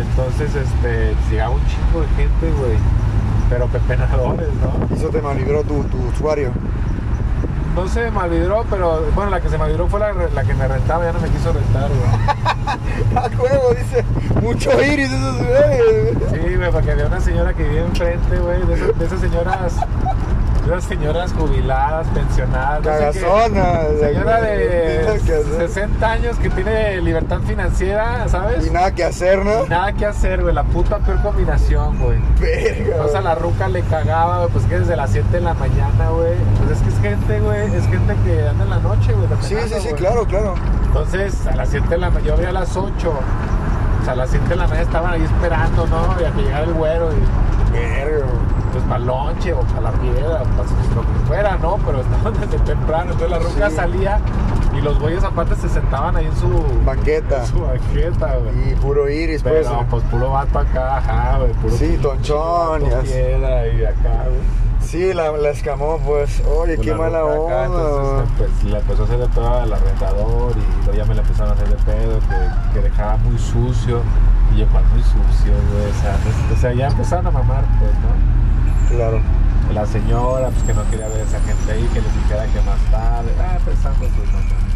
Entonces, 0.00 0.54
este, 0.54 1.14
llegaba 1.30 1.54
un 1.54 1.60
chingo 1.66 2.00
de 2.02 2.08
gente, 2.16 2.50
güey. 2.58 2.78
Pero 3.48 3.66
pepenadores, 3.66 4.48
¿no? 4.54 4.86
Y 4.94 4.98
eso 4.98 5.08
te 5.08 5.20
malvibró 5.20 5.62
tu, 5.64 5.82
tu 5.84 5.98
usuario. 5.98 6.50
No 7.74 7.86
se 7.88 8.10
me 8.10 8.18
olvidó, 8.18 8.64
pero 8.68 9.02
bueno, 9.14 9.30
la 9.30 9.40
que 9.40 9.48
se 9.48 9.56
me 9.56 9.64
olvidó 9.64 9.86
fue 9.86 10.00
la, 10.00 10.12
la 10.12 10.42
que 10.44 10.54
me 10.54 10.66
rentaba, 10.66 11.04
ya 11.04 11.12
no 11.12 11.20
me 11.20 11.28
quiso 11.28 11.52
rentar, 11.52 11.88
güey. 11.88 13.16
¡Ah, 13.16 13.28
huevo! 13.38 13.74
Dice, 13.74 14.04
mucho 14.42 14.70
iris 14.82 15.10
esos 15.10 15.36
güeyes. 15.38 16.18
Sí, 16.30 16.56
güey, 16.56 16.70
porque 16.72 16.90
había 16.92 17.06
una 17.06 17.20
señora 17.20 17.54
que 17.54 17.62
vivía 17.62 17.82
enfrente, 17.82 18.38
güey, 18.38 18.66
de, 18.66 18.74
esas- 18.74 18.98
de 18.98 19.04
esas 19.06 19.20
señoras, 19.20 19.76
esas 20.66 20.84
señoras 20.84 21.32
jubiladas, 21.32 22.06
pensionadas. 22.08 22.82
no 22.82 23.12
sé. 23.12 23.20
Señora 24.00 24.40
de 24.40 25.20
que 25.26 25.34
hacer. 25.34 25.68
60 25.68 26.10
años 26.10 26.36
que 26.38 26.50
tiene 26.50 27.00
libertad 27.00 27.40
financiera, 27.40 28.28
¿sabes? 28.28 28.66
Y 28.66 28.70
nada 28.70 28.92
que 28.94 29.04
hacer, 29.04 29.44
¿no? 29.44 29.66
Nada 29.66 29.92
que 29.92 30.06
hacer, 30.06 30.42
güey, 30.42 30.54
la 30.54 30.64
puta 30.64 30.98
peor 30.98 31.22
combinación, 31.22 31.98
güey. 31.98 32.18
Verga. 32.38 33.04
O 33.04 33.08
sea, 33.08 33.20
la 33.20 33.34
ruca 33.34 33.68
le 33.68 33.82
cagaba, 33.82 34.38
güey, 34.38 34.50
pues 34.50 34.64
que 34.66 34.78
desde 34.80 34.96
las 34.96 35.10
7 35.10 35.28
de 35.30 35.40
la 35.40 35.54
mañana, 35.54 36.10
güey. 36.10 36.34
Pues 36.58 36.78
es 36.78 36.82
que 36.82 36.88
es 36.90 37.00
gente, 37.00 37.40
güey, 37.40 37.74
es 37.74 37.86
gente 37.86 38.14
que 38.24 38.48
anda 38.48 38.64
en 38.64 38.70
la 38.70 38.78
noche, 38.78 39.12
güey. 39.12 39.28
Sí, 39.40 39.56
sí, 39.66 39.74
sí, 39.80 39.88
güey. 39.88 39.94
claro, 39.94 40.24
claro. 40.26 40.54
Entonces, 40.86 41.46
a 41.46 41.56
las 41.56 41.68
7 41.70 41.88
de 41.88 41.98
la 41.98 42.10
mañana, 42.10 42.26
yo 42.26 42.34
abría 42.34 42.48
a 42.50 42.52
las 42.52 42.76
8. 42.76 42.90
O 43.10 44.04
sea, 44.04 44.12
a 44.12 44.16
las 44.16 44.30
7 44.30 44.48
de 44.48 44.56
la 44.56 44.64
mañana 44.64 44.82
estaban 44.82 45.12
ahí 45.12 45.22
esperando, 45.22 45.86
¿no? 45.86 46.16
Y 46.20 46.24
a 46.24 46.30
que 46.32 46.42
llegara 46.42 46.64
el 46.64 46.72
güero 46.72 47.10
y 47.12 47.50
Verga. 47.72 48.26
Pues 48.72 48.84
para 48.84 48.98
lonche 49.00 49.52
o 49.52 49.60
para 49.60 49.80
la 49.82 49.90
piedra, 49.92 50.42
o 50.42 50.44
para 50.44 50.94
lo 50.94 51.00
que 51.02 51.26
fuera, 51.26 51.56
¿no? 51.58 51.76
Pero 51.84 52.00
estaban 52.00 52.34
desde 52.40 52.58
temprano. 52.64 53.12
Entonces 53.12 53.30
la 53.30 53.38
ruca 53.38 53.70
Sí. 53.70 53.76
salía 53.76 54.20
y 54.76 54.80
los 54.82 54.98
güeyes 55.00 55.24
aparte 55.24 55.54
se 55.56 55.68
sentaban 55.68 56.16
ahí 56.16 56.26
en 56.26 56.36
su 56.36 56.48
Banqueta. 56.84 57.40
en 57.40 57.46
su 57.46 57.60
banqueta, 57.60 58.36
güey. 58.36 58.70
Y 58.72 58.74
puro 58.76 59.08
iris, 59.08 59.42
pues. 59.42 59.66
Pero 59.66 59.84
pues 59.90 60.02
puro 60.04 60.30
vato 60.30 60.58
acá, 60.58 60.98
ajá, 60.98 61.38
güey. 61.38 61.52
Puro 61.54 61.74
Sí, 61.76 61.98
tonchón, 62.00 62.82
vato 62.84 63.02
piedra 63.02 63.66
y 63.68 63.84
acá, 63.84 64.24
güey. 64.26 64.70
Sí, 64.80 65.12
la, 65.12 65.30
la 65.32 65.50
escamó, 65.50 65.98
pues. 66.04 66.42
Oye, 66.46 66.74
Con 66.76 66.84
qué 66.84 66.90
la 66.92 66.96
mala 66.96 67.24
onda. 67.24 67.46
acá, 67.64 67.64
entonces 67.66 68.28
pues, 68.38 68.64
le 68.64 68.78
empezó 68.78 69.02
a 69.02 69.04
hacer 69.04 69.18
de 69.18 69.28
pedo 69.28 69.60
al 69.60 69.72
arrendador 69.72 70.52
y 70.56 70.84
luego 70.84 70.92
ya 70.98 71.04
me 71.04 71.14
le 71.14 71.20
empezaron 71.20 71.52
a 71.52 71.54
hacer 71.54 71.68
de 71.68 71.76
pedo 71.76 72.18
que, 72.20 72.72
que 72.80 72.88
dejaba 72.88 73.16
muy 73.18 73.38
sucio. 73.38 74.00
Y 74.52 74.58
yo, 74.58 74.66
¿cuál 74.68 74.84
muy 74.86 75.02
sucio, 75.02 75.52
güey? 75.72 75.90
O 75.90 76.02
sea, 76.02 76.16
pues, 76.24 76.58
o 76.58 76.60
sea, 76.60 76.72
ya 76.72 76.88
empezaron 76.88 77.26
a 77.26 77.30
mamar, 77.30 77.62
pues, 77.78 77.92
¿no? 78.02 78.39
Claro. 78.90 79.20
La 79.72 79.86
señora, 79.86 80.48
pues 80.48 80.64
que 80.64 80.74
no 80.74 80.82
quería 80.90 81.06
ver 81.08 81.20
a 81.20 81.22
esa 81.22 81.40
gente 81.40 81.72
ahí, 81.72 81.88
que 81.94 82.00
les 82.00 82.14
dijera 82.14 82.44
que 82.46 82.60
más 82.62 82.80
tarde. 82.90 83.30
Ah, 83.40 83.56
pensando 83.64 84.04
en 84.04 84.14
sus 84.14 84.26
mamadas. 84.26 84.70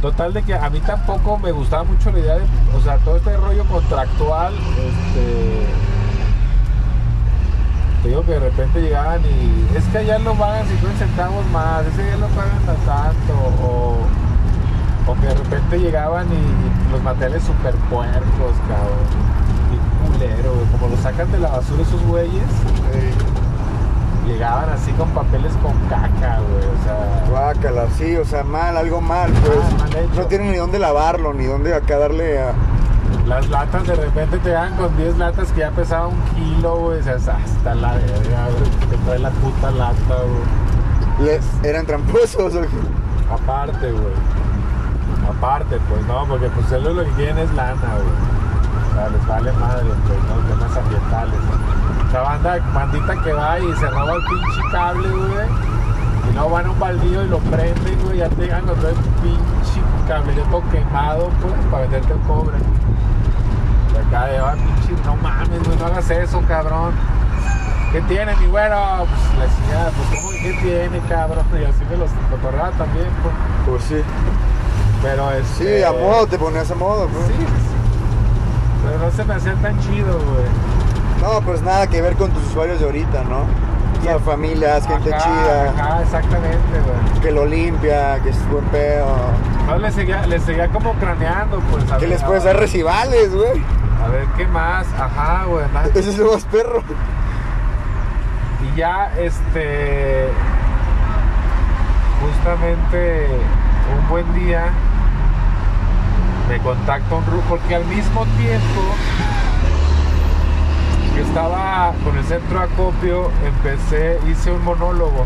Total 0.00 0.32
de 0.32 0.42
que 0.42 0.54
a 0.54 0.70
mí 0.70 0.78
tampoco 0.80 1.38
me 1.38 1.50
gustaba 1.50 1.82
mucho 1.82 2.12
la 2.12 2.18
idea 2.20 2.36
de, 2.36 2.44
o 2.76 2.80
sea, 2.80 2.98
todo 2.98 3.16
este 3.16 3.36
rollo 3.36 3.64
contractual, 3.64 4.54
este... 4.54 5.66
Te 8.02 8.08
digo 8.10 8.22
que 8.24 8.32
de 8.32 8.40
repente 8.40 8.80
llegaban 8.80 9.22
y 9.24 9.76
es 9.76 9.84
que 9.86 9.98
allá 9.98 10.18
lo 10.20 10.34
pagan 10.34 10.68
50 10.68 10.98
centavos 10.98 11.44
más, 11.46 11.84
ese 11.86 12.04
día 12.04 12.16
lo 12.18 12.28
pagan 12.28 12.62
a 12.62 12.74
tanto, 12.86 13.32
o, 13.64 13.96
o 15.10 15.14
que 15.14 15.26
de 15.26 15.34
repente 15.34 15.78
llegaban 15.78 16.26
y 16.28 16.92
los 16.92 17.02
materiales 17.02 17.42
super 17.42 17.74
puercos, 17.90 18.54
cabrón, 18.68 19.08
y 19.10 19.35
culero, 20.16 20.52
como 20.72 20.88
lo 20.94 21.02
sacan 21.02 21.30
de 21.32 21.38
la 21.38 21.48
basura 21.48 21.82
esos 21.82 22.02
güeyes, 22.06 22.32
Sí. 22.92 24.28
llegaban 24.32 24.68
así 24.70 24.90
con 24.92 25.08
papeles 25.10 25.52
con 25.62 25.72
caca, 25.88 26.40
güey, 26.40 26.64
o 26.64 26.84
sea... 26.84 27.24
Guácala, 27.30 27.86
sí, 27.96 28.16
o 28.16 28.24
sea, 28.24 28.42
mal, 28.42 28.76
algo 28.76 29.00
mal, 29.00 29.30
pues. 29.32 29.58
Ah, 29.58 29.76
mal 29.78 29.96
hecho. 29.96 30.20
no 30.22 30.26
tienen 30.26 30.50
ni 30.52 30.56
dónde 30.58 30.78
lavarlo, 30.78 31.32
ni 31.32 31.44
dónde 31.44 31.74
acá 31.74 31.98
darle 31.98 32.40
a. 32.40 32.52
Las 33.26 33.48
latas 33.48 33.86
de 33.86 33.94
repente 33.94 34.38
te 34.38 34.50
dan 34.50 34.74
con 34.76 34.96
10 34.96 35.18
latas 35.18 35.50
que 35.52 35.60
ya 35.60 35.70
pesaban 35.70 36.10
un 36.10 36.22
kilo, 36.34 36.76
güey. 36.76 37.00
O 37.00 37.02
sea, 37.02 37.16
hasta 37.16 37.74
la 37.74 37.94
verga, 37.94 38.48
güey. 38.56 38.70
Te 38.90 38.96
trae 39.04 39.18
la 39.18 39.30
puta 39.30 39.70
lata, 39.70 40.16
güey. 41.18 41.38
Eran 41.64 41.86
tramposos. 41.86 42.54
Aparte, 43.32 43.90
güey. 43.92 44.14
Aparte, 45.28 45.78
pues 45.88 46.04
no, 46.06 46.24
porque 46.26 46.48
pues 46.48 46.70
ellos 46.72 46.94
lo 46.94 47.04
que 47.04 47.10
quieren 47.12 47.38
es 47.38 47.52
lana, 47.54 47.74
güey. 47.74 48.35
Sea, 48.96 49.10
les 49.10 49.26
vale 49.26 49.52
madre, 49.52 49.84
pues, 50.06 50.18
¿no? 50.24 50.36
Temas 50.48 50.74
ambientales. 50.74 51.34
O 52.08 52.10
sea, 52.10 52.22
banda, 52.22 52.58
bandita 52.72 53.22
que 53.22 53.32
va 53.34 53.60
y 53.60 53.74
se 53.74 53.90
roba 53.90 54.14
el 54.14 54.24
pinche 54.24 54.60
cable, 54.72 55.08
güey. 55.08 55.48
Y 56.30 56.34
no 56.34 56.48
van 56.48 56.64
a 56.64 56.70
un 56.70 56.80
baldío 56.80 57.22
y 57.22 57.28
lo 57.28 57.38
prenden, 57.40 58.02
güey. 58.02 58.16
Ya 58.16 58.30
te 58.30 58.42
llegan 58.42 58.64
con 58.64 58.74
todo 58.76 58.88
el 58.88 58.96
pinche 58.96 59.82
quemado, 60.72 61.28
pues, 61.42 61.52
para 61.70 61.82
venderte 61.82 62.14
el 62.14 62.20
cobre. 62.20 62.56
Y 63.92 63.98
acá 63.98 64.26
de, 64.28 64.38
ah, 64.38 64.54
pinche, 64.54 65.02
no 65.04 65.16
mames, 65.16 65.62
güey, 65.62 65.76
no 65.76 65.86
hagas 65.86 66.10
eso, 66.10 66.42
cabrón. 66.48 66.94
¿Qué 67.92 68.00
tiene, 68.00 68.34
mi 68.36 68.46
güero? 68.46 68.78
Pues 68.98 69.38
la 69.38 69.44
decía, 69.44 69.90
pues, 69.94 70.20
¿cómo 70.22 70.30
qué 70.30 70.52
tiene, 70.62 71.00
cabrón? 71.06 71.44
Y 71.52 71.64
así 71.64 71.84
me 71.90 71.98
los 71.98 72.10
cotorreaba 72.30 72.70
también, 72.70 73.08
pues. 73.22 73.34
Pues 73.66 73.84
sí. 73.84 74.02
Pero 75.02 75.30
es. 75.32 75.46
Sí, 75.58 75.82
a 75.82 75.92
modo, 75.92 76.26
te 76.26 76.38
ponías 76.38 76.70
a 76.70 76.74
modo, 76.74 77.06
pues. 77.08 77.26
Sí, 77.26 77.34
sí. 77.36 77.75
Pero 78.84 78.98
no 79.04 79.10
se 79.10 79.24
me 79.24 79.34
hacía 79.34 79.54
tan 79.54 79.78
chido, 79.80 80.12
güey. 80.18 80.46
No, 81.22 81.40
pues 81.40 81.62
nada 81.62 81.86
que 81.86 82.00
ver 82.02 82.14
con 82.16 82.30
tus 82.30 82.44
usuarios 82.48 82.78
de 82.78 82.86
ahorita, 82.86 83.24
¿no? 83.24 83.40
O 83.98 84.02
sea, 84.02 84.18
familias, 84.20 84.86
gente 84.86 85.12
Ajá, 85.12 85.24
chida, 85.24 85.70
Ajá, 85.70 86.02
exactamente, 86.02 86.58
güey. 86.84 87.20
que 87.22 87.30
lo 87.32 87.44
limpia, 87.46 88.20
que 88.22 88.28
es 88.30 88.48
buen 88.50 88.64
pedo. 88.66 89.06
No, 89.66 89.78
le 89.78 89.90
seguía, 89.90 90.24
le 90.26 90.38
seguía 90.38 90.68
como 90.68 90.92
craneando, 90.94 91.58
pues. 91.70 91.84
a 91.90 91.96
Que 91.96 92.02
ver, 92.02 92.10
les 92.10 92.22
puedes 92.22 92.44
dar 92.44 92.56
recibales, 92.56 93.34
güey. 93.34 93.62
A 94.04 94.08
ver, 94.08 94.26
¿qué 94.36 94.46
más? 94.46 94.86
Ajá, 94.98 95.44
güey. 95.46 95.64
Ese 95.94 96.10
es 96.10 96.18
lo 96.18 96.32
más 96.34 96.44
perro. 96.44 96.82
Y 98.72 98.76
ya, 98.78 99.10
este. 99.18 100.28
Justamente 102.20 103.26
un 104.00 104.08
buen 104.08 104.34
día 104.34 104.68
me 106.48 106.58
contacta 106.60 107.14
un 107.14 107.26
ruco 107.26 107.42
porque 107.48 107.74
al 107.74 107.84
mismo 107.86 108.24
tiempo 108.38 108.80
que 111.14 111.22
estaba 111.22 111.92
con 112.04 112.16
el 112.16 112.24
centro 112.24 112.58
de 112.58 112.64
acopio, 112.66 113.30
empecé, 113.44 114.18
hice 114.30 114.52
un 114.52 114.62
monólogo. 114.64 115.24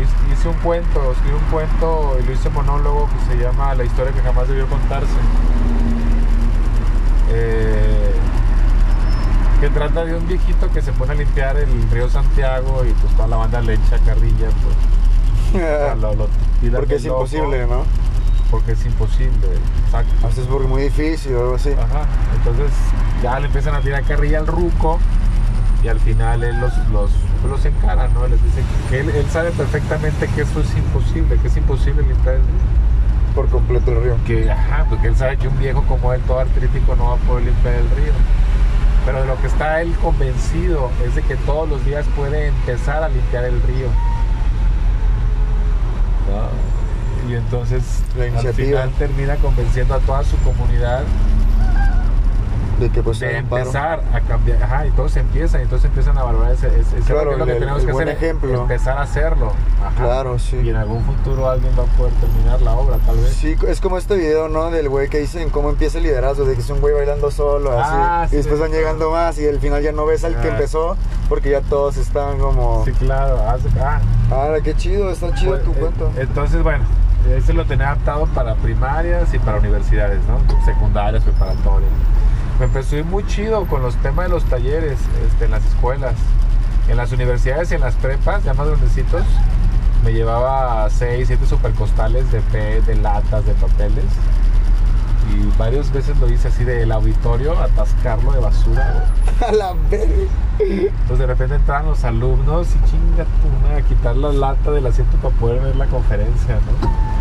Hice- 0.00 0.14
un 0.44 0.52
cuento, 0.56 1.12
escribí 1.12 1.34
un 1.36 1.50
cuento 1.50 2.18
y 2.22 2.26
lo 2.26 2.32
hice 2.32 2.50
monólogo 2.50 3.08
que 3.08 3.32
se 3.34 3.42
llama 3.42 3.74
La 3.74 3.84
historia 3.84 4.12
que 4.12 4.20
jamás 4.20 4.46
debió 4.46 4.66
contarse. 4.66 5.06
Eh, 7.30 8.12
que 9.60 9.70
trata 9.70 10.04
de 10.04 10.14
un 10.14 10.26
viejito 10.28 10.70
que 10.70 10.82
se 10.82 10.92
pone 10.92 11.12
a 11.12 11.14
limpiar 11.14 11.56
el 11.56 11.88
río 11.90 12.10
Santiago 12.10 12.84
y 12.84 12.92
pues 12.92 13.14
toda 13.14 13.28
la 13.28 13.36
banda 13.38 13.62
le 13.62 13.72
echa 13.74 13.98
carrilla, 14.04 14.48
pues. 14.62 14.76
o 15.54 15.58
sea, 15.58 15.94
lo- 15.94 16.14
lo 16.14 16.28
tildan 16.60 16.80
Porque 16.82 16.96
es 16.96 17.04
loco, 17.06 17.20
imposible, 17.24 17.66
¿no? 17.66 17.84
Porque 18.50 18.72
es 18.72 18.86
imposible, 18.86 19.48
exacto. 19.84 20.26
Haces 20.26 20.46
porque 20.46 20.68
muy 20.68 20.82
difícil 20.82 21.34
o 21.34 21.40
algo 21.40 21.54
así. 21.56 21.70
Ajá. 21.72 22.06
Entonces 22.36 22.72
ya 23.22 23.40
le 23.40 23.46
empiezan 23.46 23.74
a 23.74 23.80
tirar 23.80 24.02
carrilla 24.04 24.38
al 24.38 24.46
ruco 24.46 24.98
y 25.84 25.88
al 25.88 26.00
final 26.00 26.42
él 26.42 26.60
los, 26.60 26.76
los, 26.88 27.10
pues, 27.42 27.50
los 27.50 27.64
encara, 27.66 28.08
¿no? 28.08 28.26
Les 28.26 28.42
dice 28.42 28.62
que 28.88 29.00
él, 29.00 29.10
él 29.10 29.26
sabe 29.30 29.50
perfectamente 29.50 30.28
que 30.28 30.42
eso 30.42 30.60
es 30.60 30.76
imposible, 30.76 31.36
que 31.38 31.48
es 31.48 31.56
imposible 31.58 32.02
limpiar 32.02 32.36
el 32.36 32.40
río. 32.40 33.34
Por 33.34 33.48
completo 33.48 33.90
el 33.92 34.02
río. 34.02 34.16
Que, 34.26 34.50
ajá, 34.50 34.86
porque 34.88 35.08
él 35.08 35.16
sabe 35.16 35.36
que 35.36 35.48
un 35.48 35.58
viejo 35.58 35.82
como 35.82 36.12
él, 36.14 36.22
todo 36.22 36.38
artrítico, 36.38 36.96
no 36.96 37.08
va 37.08 37.14
a 37.14 37.16
poder 37.18 37.44
limpiar 37.44 37.74
el 37.74 37.90
río. 37.90 38.12
Pero 39.04 39.20
de 39.20 39.26
lo 39.26 39.38
que 39.38 39.46
está 39.46 39.82
él 39.82 39.92
convencido 40.00 40.90
es 41.06 41.14
de 41.14 41.22
que 41.22 41.36
todos 41.36 41.68
los 41.68 41.84
días 41.84 42.06
puede 42.16 42.46
empezar 42.46 43.02
a 43.02 43.08
limpiar 43.08 43.44
el 43.44 43.60
río. 43.62 43.88
¿No? 46.30 46.48
Y 47.28 47.34
entonces 47.34 47.82
La 48.16 48.24
al 48.24 48.28
iniciativa. 48.30 48.66
final 48.82 48.90
termina 48.98 49.36
convenciendo 49.36 49.94
a 49.94 49.98
toda 50.00 50.22
su 50.24 50.36
comunidad 50.38 51.02
De 52.80 52.90
que 52.90 53.02
pues 53.04 53.20
de 53.20 53.38
empezar 53.38 54.02
a 54.12 54.20
cambiar, 54.20 54.60
ajá, 54.60 54.84
y 54.84 54.90
todos 54.90 55.16
empiezan, 55.16 55.60
y 55.60 55.62
entonces 55.62 55.86
empiezan 55.86 56.18
a 56.18 56.24
valorar 56.24 56.50
ese, 56.52 56.66
ese, 56.66 56.98
ese 56.98 57.12
Claro, 57.12 57.30
es 57.32 57.38
lo 57.38 57.44
el- 57.44 57.52
que 57.52 57.58
tenemos 57.60 57.80
el 57.82 57.86
que 57.86 57.92
buen 57.92 58.08
hacer, 58.08 58.22
ejemplo. 58.24 58.62
empezar 58.62 58.98
a 58.98 59.02
hacerlo, 59.02 59.52
ajá. 59.80 59.94
Claro, 60.04 60.38
sí. 60.40 60.56
y 60.56 60.70
en 60.70 60.76
algún 60.76 61.04
futuro 61.04 61.48
alguien 61.48 61.72
va 61.78 61.84
a 61.84 61.96
poder 61.96 62.12
terminar 62.14 62.60
la 62.62 62.72
obra, 62.72 62.96
tal 63.06 63.16
vez. 63.16 63.28
Sí, 63.32 63.54
es 63.68 63.80
como 63.80 63.96
este 63.96 64.16
video, 64.16 64.48
¿no? 64.48 64.72
Del 64.72 64.88
güey 64.88 65.08
que 65.08 65.20
dicen 65.20 65.50
cómo 65.50 65.70
empieza 65.70 65.98
el 65.98 66.04
liderazgo, 66.04 66.44
de 66.46 66.54
que 66.56 66.62
es 66.62 66.68
un 66.70 66.80
güey 66.80 66.92
bailando 66.94 67.30
solo, 67.30 67.78
así. 67.78 67.92
Ah, 67.94 68.26
sí, 68.28 68.34
y 68.34 68.36
después 68.38 68.58
van 68.58 68.72
llegando 68.72 69.08
más 69.12 69.38
y 69.38 69.46
al 69.46 69.60
final 69.60 69.80
ya 69.80 69.92
no 69.92 70.04
ves 70.04 70.24
al 70.24 70.34
que 70.40 70.48
empezó 70.48 70.96
porque 71.28 71.50
ya 71.50 71.60
todos 71.60 71.96
están 71.96 72.38
como... 72.40 72.84
Sí, 72.84 72.90
claro, 72.92 73.38
ah, 73.46 74.00
Ah, 74.32 74.48
qué 74.64 74.74
chido, 74.74 75.10
está 75.10 75.32
chido 75.34 75.52
Pues, 75.52 75.64
tu 75.64 75.70
eh, 75.70 75.74
cuento. 75.78 76.10
Entonces, 76.16 76.60
bueno, 76.64 76.82
ese 77.32 77.52
lo 77.52 77.64
tenía 77.64 77.86
adaptado 77.88 78.26
para 78.26 78.54
primarias 78.56 79.32
y 79.34 79.38
para 79.38 79.58
universidades, 79.58 80.20
¿no? 80.26 80.38
Secundarias, 80.64 81.22
preparatorias. 81.24 81.90
Me 82.58 82.66
empezó 82.66 82.96
a 82.96 82.98
ir 83.00 83.04
muy 83.04 83.26
chido 83.26 83.66
con 83.66 83.82
los 83.82 83.96
temas 83.96 84.26
de 84.26 84.30
los 84.30 84.44
talleres 84.44 84.98
este, 85.26 85.46
en 85.46 85.50
las 85.50 85.64
escuelas. 85.64 86.14
En 86.88 86.96
las 86.96 87.12
universidades 87.12 87.72
y 87.72 87.74
en 87.74 87.80
las 87.80 87.94
prepas, 87.94 88.44
ya 88.44 88.54
más 88.54 88.68
grandecitos, 88.68 89.22
me 90.04 90.12
llevaba 90.12 90.88
6, 90.90 91.26
7 91.26 91.46
supercostales 91.46 92.30
de 92.30 92.40
pe, 92.40 92.82
de 92.82 92.94
latas, 92.96 93.46
de 93.46 93.54
papeles. 93.54 94.04
Y 95.32 95.58
varias 95.58 95.90
veces 95.90 96.18
lo 96.18 96.30
hice 96.30 96.48
así 96.48 96.64
del 96.64 96.92
auditorio, 96.92 97.58
atascarlo 97.58 98.32
de 98.32 98.40
basura, 98.40 98.92
güey. 98.92 99.50
A 99.50 99.52
la 99.52 99.74
verga. 99.90 100.30
Entonces 100.60 101.18
de 101.18 101.26
repente 101.26 101.54
entraban 101.56 101.86
los 101.86 102.04
alumnos 102.04 102.68
y 102.68 102.90
chinga 102.90 103.24
madre, 103.62 103.78
a 103.78 103.82
quitar 103.82 104.16
la 104.16 104.32
lata 104.32 104.70
del 104.70 104.86
asiento 104.86 105.16
para 105.16 105.34
poder 105.34 105.60
ver 105.60 105.76
la 105.76 105.86
conferencia, 105.86 106.54
¿no? 106.54 107.13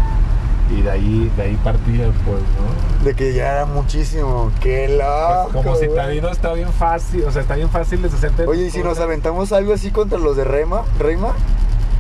Y 0.75 0.81
de 0.81 0.91
ahí, 0.91 1.31
de 1.37 1.43
ahí 1.43 1.59
partía, 1.63 2.05
pues, 2.25 2.39
¿no? 2.39 3.05
De 3.05 3.13
que 3.13 3.33
ya 3.33 3.51
era 3.51 3.65
muchísimo. 3.65 4.51
Qué 4.59 4.87
loco. 4.87 5.49
Pues, 5.51 5.63
como 5.65 5.75
güey. 5.77 5.89
citadino 5.89 6.29
está 6.29 6.53
bien 6.53 6.71
fácil, 6.71 7.25
o 7.25 7.31
sea, 7.31 7.41
está 7.41 7.55
bien 7.55 7.69
fácil 7.69 8.01
deshacerte. 8.01 8.43
de 8.43 8.47
Oye, 8.47 8.65
tus 8.65 8.75
¿y 8.75 8.77
si 8.79 8.83
nos 8.83 8.99
aventamos 8.99 9.51
algo 9.51 9.73
así 9.73 9.91
contra 9.91 10.17
los 10.17 10.35
de 10.35 10.43
Reima? 10.43 10.83
¿Reima? 10.99 11.33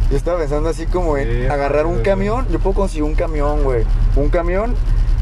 Yo 0.09 0.17
estaba 0.17 0.39
pensando 0.39 0.69
así 0.69 0.85
como 0.85 1.17
en 1.17 1.27
Sí, 1.27 1.47
agarrar 1.47 1.85
un 1.85 2.01
camión. 2.01 2.47
Yo 2.49 2.59
puedo 2.59 2.75
conseguir 2.75 3.03
un 3.03 3.15
camión, 3.15 3.63
güey. 3.63 3.83
Un 4.15 4.29
camión 4.29 4.75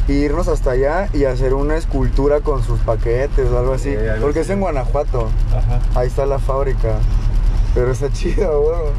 y 0.08 0.14
irnos 0.14 0.48
hasta 0.48 0.72
allá 0.72 1.10
y 1.14 1.26
hacer 1.26 1.54
una 1.54 1.78
escultura 1.78 2.42
con 2.42 2.64
sus 2.64 2.80
paquetes 2.80 3.50
o 3.50 3.58
algo 3.60 3.74
así. 3.74 3.92
Sí, 3.92 4.08
algo 4.08 4.24
Porque 4.24 4.42
es 4.42 4.50
en 4.50 4.60
Guanajuato. 4.60 5.30
Ajá. 5.56 5.80
Ahí 5.96 6.08
está 6.08 6.26
la 6.26 6.40
fábrica. 6.40 6.96
Pero 7.74 7.92
está 7.92 8.10
chido, 8.14 8.62
güey. 8.62 8.92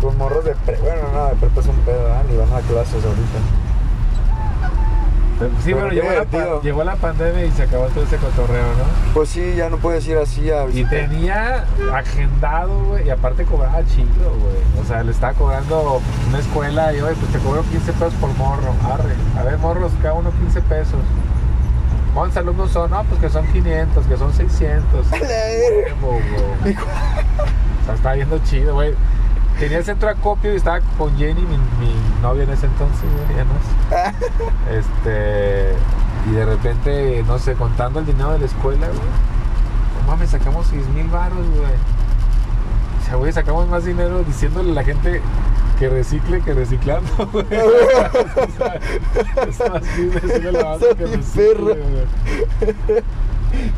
Con 0.00 0.16
morros 0.18 0.44
de 0.44 0.54
pre... 0.54 0.76
Bueno, 0.76 1.02
no, 1.12 1.26
de 1.26 1.34
prepa 1.36 1.60
es 1.60 1.66
un 1.66 1.76
pedo, 1.80 2.08
¿eh? 2.08 2.22
Ni 2.30 2.36
van 2.36 2.52
a 2.52 2.60
clases 2.60 3.04
ahorita. 3.04 3.59
Sí, 5.64 5.72
Pero 5.74 5.88
llegó 5.90 6.10
la, 6.12 6.24
pa- 6.24 6.60
llegó 6.62 6.84
la 6.84 6.96
pandemia 6.96 7.44
y 7.46 7.50
se 7.52 7.62
acabó 7.62 7.86
todo 7.86 8.04
ese 8.04 8.16
cotorreo, 8.18 8.62
¿no? 8.62 9.12
Pues 9.14 9.30
sí, 9.30 9.54
ya 9.56 9.70
no 9.70 9.78
puedes 9.78 10.06
ir 10.06 10.18
así 10.18 10.50
a 10.50 10.64
Y 10.64 10.66
visitar. 10.68 10.90
tenía 10.90 11.64
agendado, 11.94 12.84
güey, 12.84 13.06
y 13.06 13.10
aparte 13.10 13.44
cobraba 13.44 13.84
chido, 13.86 14.30
güey. 14.38 14.82
O 14.82 14.86
sea, 14.86 15.02
le 15.02 15.12
estaba 15.12 15.32
cobrando 15.32 16.00
una 16.28 16.38
escuela 16.38 16.92
y, 16.92 17.00
oye, 17.00 17.14
pues 17.18 17.32
te 17.32 17.38
cobro 17.38 17.62
15 17.62 17.92
pesos 17.94 18.14
por 18.20 18.30
morro. 18.34 18.74
Arre. 18.92 19.14
A 19.38 19.42
ver, 19.44 19.56
morros, 19.58 19.92
cada 20.02 20.14
uno 20.14 20.30
15 20.30 20.60
pesos. 20.62 21.00
¿Cuántos 22.14 22.36
alumnos 22.38 22.70
son? 22.72 22.90
No, 22.90 23.04
pues 23.04 23.20
que 23.20 23.30
son 23.30 23.46
500, 23.46 24.04
que 24.06 24.16
son 24.16 24.32
600. 24.34 25.12
A 25.12 25.16
la 25.16 25.26
verga. 25.26 25.94
Huevo, 26.02 26.20
güey. 26.62 26.74
O 26.74 27.84
sea, 27.86 27.94
estaba 27.94 28.14
viendo 28.16 28.38
chido, 28.40 28.74
güey. 28.74 28.94
Tenía 29.60 29.76
el 29.78 29.84
centro 29.84 30.08
de 30.08 30.14
acopio 30.14 30.52
y 30.54 30.56
estaba 30.56 30.80
con 30.96 31.14
Jenny, 31.18 31.42
mi, 31.42 31.58
mi 31.58 31.94
novia 32.22 32.44
en 32.44 32.50
ese 32.50 32.64
entonces, 32.64 33.04
güey, 33.14 33.36
ya 33.36 33.44
no 33.44 33.52
es. 33.60 34.86
Este. 34.86 35.74
Y 36.26 36.32
de 36.32 36.46
repente, 36.46 37.22
no 37.26 37.38
sé, 37.38 37.52
contando 37.54 38.00
el 38.00 38.06
dinero 38.06 38.32
de 38.32 38.38
la 38.38 38.46
escuela, 38.46 38.86
güey. 38.86 38.98
No 40.00 40.06
mames, 40.06 40.30
sacamos 40.30 40.66
6 40.68 40.88
mil 40.88 41.08
baros, 41.08 41.46
güey. 41.50 41.72
O 43.02 43.04
sea, 43.04 43.16
güey, 43.16 43.32
sacamos 43.32 43.68
más 43.68 43.84
dinero 43.84 44.22
diciéndole 44.22 44.70
a 44.70 44.74
la 44.74 44.82
gente 44.82 45.20
que 45.78 45.88
recicle 45.90 46.40
que 46.40 46.54
reciclando, 46.54 47.10
güey. 47.30 47.46
Es 49.46 49.60
más 49.60 49.96
bien 49.96 50.10
decirle 50.10 50.48
a 50.48 50.52
la 50.52 50.64
banda 50.64 50.86
que 50.96 51.06
recicle, 51.06 51.54
perro. 51.54 51.64
güey. 51.64 53.02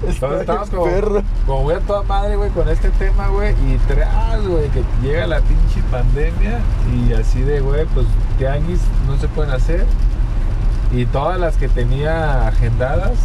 Entonces 0.06 0.40
estamos 0.40 0.70
como, 0.70 0.84
perro. 0.84 1.22
como 1.46 1.62
voy 1.62 1.74
a 1.74 1.80
toda 1.80 2.02
madre, 2.02 2.36
güey, 2.36 2.50
con 2.50 2.68
este 2.68 2.90
tema, 2.90 3.28
güey. 3.28 3.52
Y 3.52 3.78
tras, 3.86 4.46
güey, 4.46 4.68
que 4.70 4.82
llega 5.02 5.26
la 5.26 5.40
pinche 5.40 5.82
pandemia 5.90 6.58
y 6.92 7.12
así 7.12 7.42
de, 7.42 7.60
güey, 7.60 7.86
pues 7.86 8.06
tianguis 8.38 8.80
no 9.06 9.16
se 9.18 9.28
pueden 9.28 9.52
hacer. 9.52 9.86
Y 10.92 11.06
todas 11.06 11.38
las 11.38 11.56
que 11.56 11.68
tenía 11.68 12.46
agendadas 12.48 13.18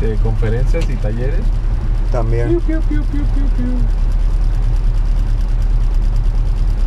de 0.00 0.16
conferencias 0.16 0.88
y 0.88 0.96
talleres. 0.96 1.40
También. 2.12 2.48
piu, 2.48 2.60
piu, 2.60 2.80
piu, 2.82 3.02
piu, 3.02 3.24
piu. 3.24 3.66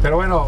Pero 0.01 0.15
bueno, 0.15 0.47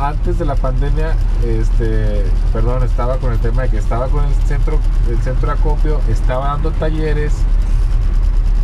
antes 0.00 0.38
de 0.38 0.44
la 0.44 0.54
pandemia, 0.54 1.14
este, 1.44 2.24
perdón, 2.52 2.84
estaba 2.84 3.16
con 3.16 3.32
el 3.32 3.38
tema 3.40 3.62
de 3.62 3.70
que 3.70 3.78
estaba 3.78 4.06
con 4.06 4.24
el 4.24 4.34
centro, 4.46 4.78
el 5.10 5.18
centro 5.22 5.48
de 5.48 5.54
acopio, 5.54 6.00
estaba 6.08 6.48
dando 6.48 6.70
talleres 6.70 7.32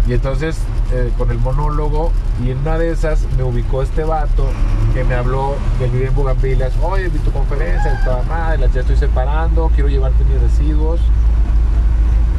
Y 0.08 0.14
entonces 0.14 0.56
eh, 0.90 1.12
con 1.18 1.30
el 1.30 1.38
monólogo 1.38 2.12
y 2.42 2.50
en 2.50 2.58
una 2.58 2.78
de 2.78 2.90
esas 2.90 3.26
me 3.36 3.42
ubicó 3.42 3.82
este 3.82 4.04
vato 4.04 4.46
que 4.94 5.04
me 5.04 5.14
habló 5.14 5.54
de 5.78 5.86
vivir 5.88 6.08
en 6.08 6.14
Bugambilias. 6.14 6.72
Oye, 6.82 7.08
vi 7.08 7.18
tu 7.18 7.30
conferencia, 7.30 7.92
estaba 7.92 8.22
mal, 8.22 8.58
ya 8.72 8.80
estoy 8.80 8.96
separando, 8.96 9.70
quiero 9.74 9.90
llevarte 9.90 10.24
mis 10.24 10.40
residuos. 10.40 10.98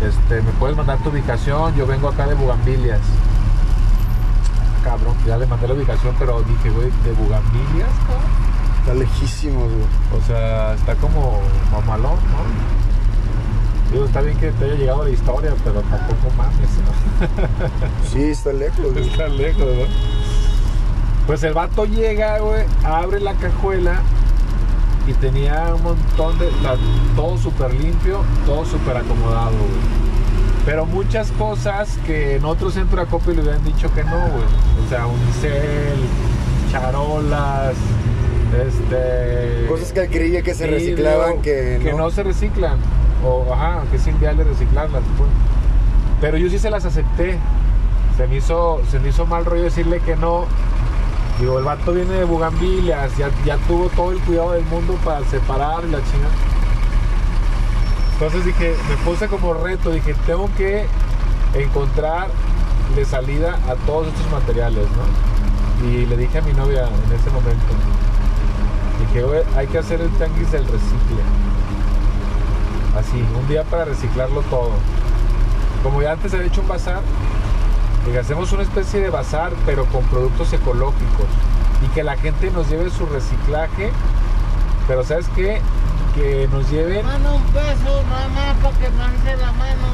Este, 0.03 0.41
me 0.41 0.51
puedes 0.53 0.75
mandar 0.75 0.97
tu 1.03 1.09
ubicación, 1.09 1.75
yo 1.75 1.85
vengo 1.85 2.07
acá 2.07 2.25
de 2.25 2.33
Bugambilias. 2.33 3.01
Cabrón, 4.83 5.15
ya 5.27 5.37
le 5.37 5.45
mandé 5.45 5.67
la 5.67 5.75
ubicación, 5.75 6.15
pero 6.17 6.41
dije, 6.41 6.71
güey, 6.71 6.89
¿de 7.03 7.11
Bugambilias, 7.11 7.89
cabrón? 8.07 8.49
Está 8.79 8.93
lejísimo, 8.95 9.59
güey. 9.59 10.19
O 10.19 10.25
sea, 10.25 10.73
está 10.73 10.95
como 10.95 11.39
mamalón, 11.71 12.15
¿no? 12.15 12.78
Digo, 13.91 14.05
está 14.05 14.21
bien 14.21 14.37
que 14.37 14.51
te 14.51 14.65
haya 14.65 14.75
llegado 14.75 15.03
la 15.03 15.09
historia, 15.09 15.53
pero 15.63 15.81
tampoco 15.81 16.29
mames. 16.37 16.69
¿no? 16.77 18.07
Sí, 18.09 18.23
está 18.23 18.53
lejos, 18.53 18.93
güey. 18.93 19.07
Está 19.07 19.27
lejos, 19.27 19.65
¿no? 19.65 19.85
Pues 21.25 21.43
el 21.43 21.53
vato 21.53 21.85
llega, 21.85 22.39
güey, 22.39 22.65
abre 22.83 23.19
la 23.19 23.33
cajuela 23.35 24.01
y 25.07 25.13
tenía 25.13 25.73
un 25.75 25.83
montón 25.83 26.37
de. 26.39 26.49
todo 27.15 27.37
súper 27.37 27.73
limpio, 27.73 28.23
todo 28.45 28.65
súper 28.65 28.97
acomodado, 28.97 29.51
güey. 29.51 30.09
Pero 30.65 30.85
muchas 30.85 31.31
cosas 31.31 31.97
que 32.05 32.35
en 32.35 32.45
otro 32.45 32.69
centro 32.69 32.97
de 32.97 33.03
acopio 33.03 33.33
le 33.33 33.41
hubieran 33.41 33.63
dicho 33.63 33.91
que 33.93 34.03
no, 34.03 34.19
güey. 34.19 34.43
O 34.85 34.89
sea, 34.89 35.07
unicel, 35.07 35.99
charolas, 36.71 37.75
este. 38.67 39.67
Cosas 39.67 39.93
que 39.93 40.01
él 40.01 40.09
creía 40.09 40.41
que 40.41 40.53
se 40.53 40.67
reciclaban, 40.67 41.41
que, 41.41 41.79
que 41.83 41.93
no 41.93 42.11
se 42.11 42.23
reciclan. 42.23 42.77
O, 43.25 43.53
ajá, 43.53 43.83
que 43.91 43.97
es 43.97 44.07
inviable 44.07 44.43
reciclarlas. 44.43 45.01
pues. 45.17 45.29
Pero 46.21 46.37
yo 46.37 46.49
sí 46.49 46.59
se 46.59 46.69
las 46.69 46.85
acepté. 46.85 47.37
Se 48.17 48.27
me 48.27 48.35
hizo, 48.37 48.81
se 48.89 48.99
me 48.99 49.09
hizo 49.09 49.25
mal 49.25 49.45
rollo 49.45 49.63
decirle 49.63 49.99
que 50.01 50.15
no. 50.15 50.45
Digo, 51.39 51.57
el 51.57 51.63
vato 51.63 51.93
viene 51.93 52.13
de 52.15 52.25
Bugambilias, 52.25 53.15
ya, 53.17 53.29
ya 53.45 53.55
tuvo 53.67 53.87
todo 53.89 54.11
el 54.11 54.19
cuidado 54.19 54.51
del 54.51 54.65
mundo 54.65 54.95
para 55.05 55.23
separar 55.25 55.85
la 55.85 55.99
chingada. 56.03 56.33
Entonces 58.13 58.43
dije, 58.43 58.75
me 58.89 58.95
puse 59.05 59.27
como 59.29 59.53
reto, 59.53 59.91
dije, 59.91 60.13
tengo 60.25 60.49
que 60.57 60.85
encontrar 61.53 62.27
de 62.93 63.05
salida 63.05 63.57
a 63.69 63.75
todos 63.85 64.07
estos 64.07 64.29
materiales, 64.31 64.85
¿no? 64.91 65.87
Y 65.87 66.05
le 66.05 66.17
dije 66.17 66.39
a 66.39 66.41
mi 66.41 66.51
novia 66.51 66.81
en 66.87 67.15
ese 67.15 67.29
momento, 67.29 67.63
dije, 68.99 69.23
"Güey, 69.23 69.43
hay 69.55 69.67
que 69.67 69.77
hacer 69.77 70.01
el 70.01 70.09
tanguis 70.17 70.51
del 70.51 70.63
recicle. 70.65 71.21
Así, 72.97 73.23
un 73.39 73.47
día 73.47 73.63
para 73.63 73.85
reciclarlo 73.85 74.41
todo. 74.43 74.71
Como 75.83 76.01
ya 76.01 76.13
antes 76.13 76.33
había 76.33 76.47
hecho 76.47 76.61
un 76.61 76.67
bazar, 76.67 77.01
dije, 78.05 78.19
hacemos 78.19 78.51
una 78.51 78.63
especie 78.63 78.99
de 79.01 79.09
bazar, 79.09 79.51
pero 79.65 79.85
con 79.85 80.03
productos 80.05 80.51
ecológicos. 80.53 81.27
Y 81.85 81.87
que 81.93 82.03
la 82.03 82.17
gente 82.17 82.51
nos 82.51 82.69
lleve 82.69 82.89
su 82.89 83.05
reciclaje, 83.05 83.91
pero 84.87 85.03
¿sabes 85.03 85.27
qué? 85.35 85.61
Que 86.15 86.49
nos 86.51 86.69
lleven 86.69 87.05
Mano, 87.05 87.35
un 87.35 87.43
peso, 87.43 88.03
mamá, 88.09 88.55
para 88.61 88.77
que 88.77 88.89
manche 88.89 89.37
la 89.37 89.51
mano. 89.53 89.87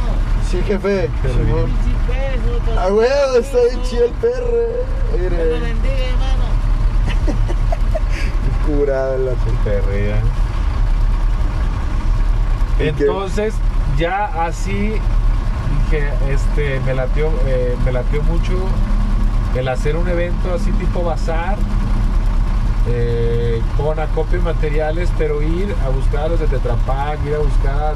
Sí, 0.49 0.62
jefe. 0.65 1.10
Pero 1.21 1.34
Simón. 1.34 1.63
Un 1.65 1.71
peso. 2.08 2.65
para 2.65 2.81
Ah, 2.81 2.86
que 2.86 2.91
güey, 2.93 3.08
está 3.39 3.58
bien 3.69 3.84
chido 3.84 4.05
el 4.05 4.12
perro. 4.13 4.47
eh. 4.53 4.86
Dios 5.19 5.31
lo 5.31 5.38
Mire, 5.38 5.60
bendiga, 5.60 6.05
hermano. 6.10 6.45
curada 8.65 9.17
la 9.17 9.31
perrea. 9.63 10.21
Entonces, 12.79 13.53
ya 13.97 14.25
así 14.45 14.93
dije, 15.83 16.09
este, 16.29 16.79
me 16.81 16.93
latió, 16.93 17.31
eh, 17.45 17.75
me 17.85 17.91
latió 17.91 18.21
mucho 18.23 18.53
el 19.55 19.67
hacer 19.67 19.95
un 19.95 20.07
evento 20.07 20.53
así 20.53 20.71
tipo 20.73 21.03
bazar, 21.03 21.57
eh, 22.88 23.61
con 23.77 23.99
acopio 23.99 24.39
de 24.39 24.45
materiales, 24.45 25.09
pero 25.17 25.41
ir 25.41 25.73
a 25.85 25.89
buscar 25.89 26.25
a 26.25 26.27
los 26.29 26.39
de 26.39 26.47
Tetra 26.47 26.75
Pak, 26.85 27.25
ir 27.25 27.35
a 27.35 27.39
buscar 27.39 27.95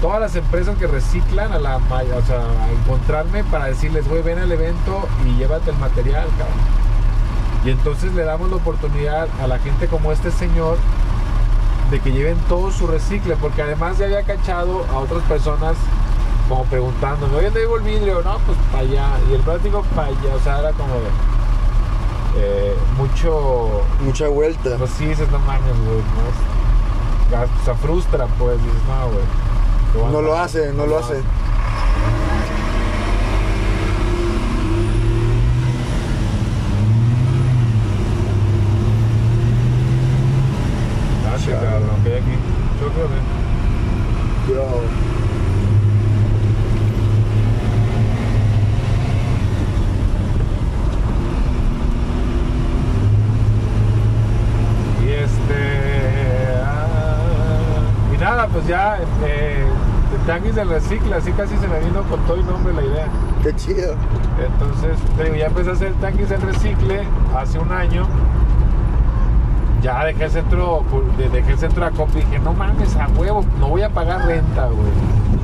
todas 0.00 0.20
las 0.20 0.36
empresas 0.36 0.76
que 0.76 0.86
reciclan 0.86 1.52
a 1.52 1.58
la 1.58 1.76
o 1.76 2.22
sea, 2.26 2.40
a 2.40 2.72
encontrarme 2.72 3.44
para 3.44 3.66
decirles, 3.66 4.06
güey, 4.08 4.22
ven 4.22 4.38
al 4.38 4.50
evento 4.50 5.08
y 5.24 5.36
llévate 5.38 5.70
el 5.70 5.78
material, 5.78 6.26
cabrón. 6.36 6.84
Y 7.64 7.70
entonces 7.70 8.12
le 8.12 8.24
damos 8.24 8.50
la 8.50 8.56
oportunidad 8.56 9.28
a 9.42 9.46
la 9.46 9.58
gente 9.58 9.86
como 9.86 10.12
este 10.12 10.30
señor 10.30 10.76
de 11.94 12.00
que 12.00 12.10
lleven 12.10 12.36
todo 12.48 12.72
su 12.72 12.88
recicle, 12.88 13.36
porque 13.36 13.62
además 13.62 13.98
ya 13.98 14.06
había 14.06 14.24
cachado 14.24 14.84
a 14.92 14.98
otras 14.98 15.22
personas 15.28 15.76
como 16.48 16.64
preguntándome, 16.64 17.36
oye, 17.36 17.44
¿dónde 17.44 17.60
llevo 17.60 17.76
el 17.76 17.84
vidrio? 17.84 18.20
No, 18.24 18.38
pues 18.44 18.58
para 18.72 18.82
allá. 18.82 19.06
Y 19.30 19.34
el 19.34 19.40
plástico 19.42 19.84
para 19.94 20.08
allá, 20.08 20.34
o 20.34 20.40
sea, 20.40 20.58
era 20.58 20.72
como 20.72 20.94
eh, 22.36 22.74
mucho, 22.96 23.82
Mucha 24.00 24.26
vuelta. 24.26 24.76
pues 24.76 24.90
sí, 24.98 25.06
dices, 25.06 25.30
no 25.30 25.38
mames, 25.38 25.62
güey, 25.86 25.98
no 25.98 27.40
o 27.40 27.64
sea, 27.64 27.74
frustra, 27.76 28.26
pues, 28.38 28.58
dices, 28.58 28.80
no, 28.88 29.10
güey. 29.10 30.12
No 30.12 30.20
lo 30.20 30.32
andar". 30.32 30.46
hace, 30.46 30.72
no 30.72 30.86
lo 30.86 30.98
hace 30.98 31.22
sí, 41.44 41.50
Chale. 41.50 41.66
cabrón, 41.66 42.02
que 42.02 42.08
hay 42.10 42.16
aquí. 42.20 42.30
Yo 42.80 42.88
creo 42.92 43.08
que... 43.08 44.52
Bro. 44.52 44.82
Y 55.04 55.10
este. 55.10 56.62
ah, 56.64 58.14
y 58.14 58.16
nada, 58.18 58.48
pues 58.64 58.68
ya. 58.68 58.98
Eh, 59.24 59.64
el 60.14 60.20
tanguis 60.26 60.54
del 60.54 60.68
recicle, 60.68 61.14
así 61.14 61.32
casi 61.32 61.56
se 61.56 61.66
me 61.66 61.80
vino 61.80 62.02
con 62.04 62.20
todo 62.20 62.36
el 62.36 62.46
nombre 62.46 62.72
la 62.72 62.82
idea. 62.82 63.08
Qué 63.42 63.54
chido. 63.56 63.94
Entonces, 64.38 64.96
digo, 65.22 65.34
ya 65.34 65.46
empecé 65.46 65.70
a 65.70 65.72
hacer 65.72 65.92
tanguis 65.94 66.28
del 66.28 66.40
recicle 66.42 67.02
hace 67.36 67.58
un 67.58 67.72
año. 67.72 68.06
Ya 69.82 70.04
dejé 70.04 70.24
el 70.24 70.30
centro, 70.30 70.82
dejé 71.18 71.52
el 71.52 71.58
centro 71.58 71.84
de 71.84 71.90
acopio 71.90 72.20
y 72.20 72.24
dije, 72.24 72.38
no 72.38 72.54
mames, 72.54 72.96
a 72.96 73.08
huevo, 73.08 73.44
no 73.58 73.68
voy 73.68 73.82
a 73.82 73.90
pagar 73.90 74.26
renta, 74.26 74.66
güey. 74.66 74.92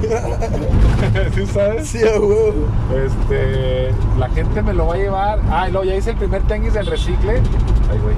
¿Sí 1.35 1.47
sabes? 1.47 1.89
Sí, 1.89 1.99
a 2.03 2.19
huevo. 2.19 2.69
Este, 2.95 3.93
la 4.19 4.29
gente 4.31 4.63
me 4.63 4.73
lo 4.73 4.87
va 4.87 4.95
a 4.95 4.99
llevar. 4.99 5.41
Ah, 5.51 5.69
y 5.69 5.73
luego 5.73 5.85
ya 5.85 5.97
hice 5.97 6.11
el 6.11 6.17
primer 6.17 6.43
tenguis 6.43 6.75
del 6.75 6.87
recicle. 6.87 7.33
Ay, 7.91 7.99
güey. 8.03 8.15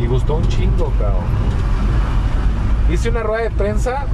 Y 0.00 0.06
gustó 0.06 0.36
un 0.36 0.48
chingo, 0.48 0.90
cabrón. 0.98 1.53
Hice 2.94 3.08
una 3.08 3.24
rueda 3.24 3.42
de 3.42 3.50
prensa 3.50 4.04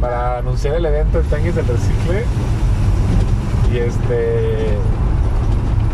para 0.00 0.38
anunciar 0.38 0.76
el 0.76 0.86
evento 0.86 1.18
del 1.18 1.26
tenguis 1.26 1.54
del 1.54 1.66
recicle. 1.66 2.24
Y 3.70 3.76
este. 3.76 4.78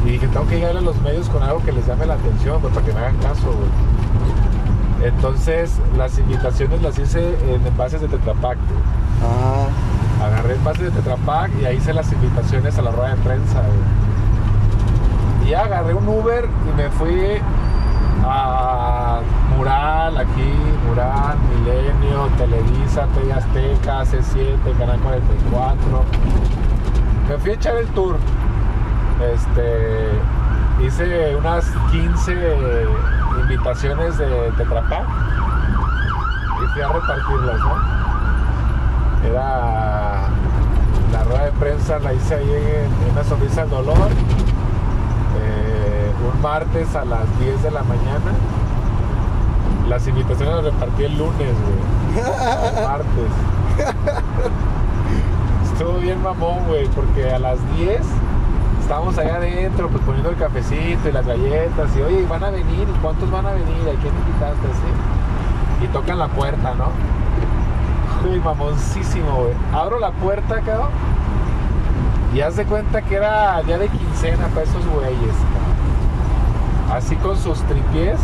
Y 0.05 0.11
dije, 0.11 0.29
tengo 0.29 0.47
que 0.47 0.61
llegar 0.61 0.77
a 0.77 0.81
los 0.81 0.97
medios 1.01 1.29
con 1.29 1.43
algo 1.43 1.61
que 1.65 1.73
les 1.73 1.85
llame 1.85 2.07
la 2.07 2.15
atención, 2.15 2.61
pues, 2.61 2.73
para 2.73 2.87
que 2.87 2.93
me 2.93 3.01
hagan 3.01 3.17
caso, 3.17 3.47
güey. 3.47 5.09
Entonces, 5.09 5.73
las 5.97 6.17
invitaciones 6.21 6.81
las 6.83 6.97
hice 7.01 7.37
en 7.53 7.67
envases 7.67 8.01
de 8.01 8.07
Tetra 8.07 8.35
Pak, 8.35 8.59
güey. 8.59 8.81
Ah, 9.25 9.67
Agarré 10.25 10.53
el 10.53 10.61
pase 10.61 10.85
de 10.85 10.93
Tetra 10.93 11.17
Pak 11.17 11.51
y 11.61 11.65
ahí 11.65 11.79
hice 11.79 11.93
las 11.93 12.13
invitaciones 12.13 12.79
a 12.79 12.83
la 12.83 12.93
rueda 12.93 13.09
de 13.17 13.23
prensa. 13.23 13.61
güey. 13.61 15.51
Y 15.51 15.55
agarré 15.55 15.95
un 15.95 16.07
Uber 16.07 16.45
y 16.45 16.77
me 16.77 16.91
fui 16.91 17.41
a 18.25 19.16
Televisa, 22.97 23.07
TV 23.15 23.33
Azteca, 23.33 24.05
C7, 24.05 24.79
Canal 24.79 24.99
44. 25.01 26.05
Me 27.29 27.39
fui 27.39 27.51
a 27.51 27.55
echar 27.55 27.77
el 27.77 27.87
tour. 27.89 28.17
Este, 29.35 30.09
hice 30.85 31.37
unas 31.37 31.65
15 31.91 32.87
invitaciones 33.43 34.17
de 34.19 34.27
Tetra 34.57 34.83
Pak 34.89 35.07
y 36.63 36.73
fui 36.73 36.83
a 36.83 36.89
repartirlas, 36.89 37.61
¿no? 37.61 39.29
Era 39.29 40.29
la 41.13 41.25
rueda 41.25 41.45
de 41.45 41.53
prensa, 41.53 41.99
la 41.99 42.13
hice 42.15 42.35
ahí 42.35 42.49
en, 42.51 43.05
en 43.07 43.13
una 43.13 43.25
sonrisa 43.25 43.63
al 43.63 43.71
dolor. 43.71 44.11
eh, 45.39 46.13
un 46.35 46.43
martes 46.43 46.95
a 46.95 47.05
las 47.05 47.39
10 47.41 47.63
de 47.63 47.71
la 47.71 47.83
mañana. 47.83 48.33
Las 49.89 50.07
invitaciones 50.09 50.55
las 50.57 50.65
repartí 50.65 51.05
el 51.05 51.17
lunes, 51.17 51.37
güey. 51.39 51.96
Martes. 52.87 53.33
Estuvo 55.73 55.99
bien 55.99 56.23
mamón, 56.23 56.65
güey, 56.69 56.89
porque 56.89 57.31
a 57.31 57.39
las 57.39 57.59
10 57.77 58.01
estábamos 58.81 59.19
allá 59.19 59.37
adentro, 59.37 59.89
pues 59.89 60.03
poniendo 60.05 60.31
el 60.31 60.37
cafecito 60.37 61.09
y 61.09 61.13
las 61.13 61.27
galletas. 61.27 61.91
Y 61.97 62.03
oye, 62.03 62.27
van 62.27 62.45
a 62.45 62.51
venir, 62.51 62.89
¿y 62.89 62.99
cuántos 63.03 63.31
van 63.31 63.47
a 63.47 63.51
venir? 63.51 63.83
¿A 63.83 64.01
quién 64.01 64.15
invitaste? 64.15 64.67
Sí? 64.69 65.85
Y 65.85 65.89
tocan 65.89 66.19
la 66.19 66.29
puerta, 66.29 66.75
¿no? 66.75 66.87
Uy, 68.31 68.41
mamoncísimo, 68.41 69.35
güey. 69.37 69.53
Abro 69.75 69.99
la 69.99 70.11
puerta, 70.13 70.61
cabrón. 70.63 70.89
Y 72.35 72.41
haz 72.41 72.57
de 72.57 72.65
cuenta 72.65 73.03
que 73.03 73.17
era 73.17 73.63
día 73.63 73.79
de 73.79 73.89
quincena 73.89 74.47
para 74.49 74.63
esos 74.63 74.87
güeyes. 74.87 75.35
Así 76.93 77.17
con 77.17 77.37
sus 77.37 77.61
tripies 77.63 78.19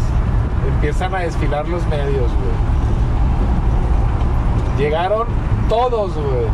empiezan 0.75 1.15
a 1.15 1.19
desfilar 1.19 1.69
los 1.69 1.87
medios, 1.89 2.31
güey. 2.31 2.72
Llegaron 4.79 5.27
todos, 5.69 6.13
güey. 6.15 6.47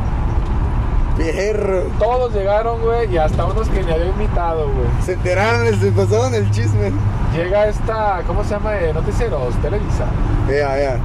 Fierro. 1.16 1.83
Todos 1.98 2.33
llegaron, 2.33 2.81
güey, 2.81 3.12
y 3.12 3.18
hasta 3.18 3.44
unos 3.44 3.68
que 3.68 3.83
ni 3.83 3.90
había 3.92 4.07
invitado, 4.07 4.64
güey. 4.66 4.87
Se 5.04 5.14
enteraron, 5.14 5.66
se 5.81 5.90
pasaron 5.92 6.35
el 6.35 6.48
chisme. 6.52 6.92
Llega 7.35 7.66
esta, 7.66 8.22
¿cómo 8.26 8.44
se 8.44 8.50
llama? 8.50 8.76
Eh, 8.76 8.92
Noticieros, 8.94 9.54
Televisa. 9.57 10.04
Ya, 10.48 10.78
ya. 10.78 10.96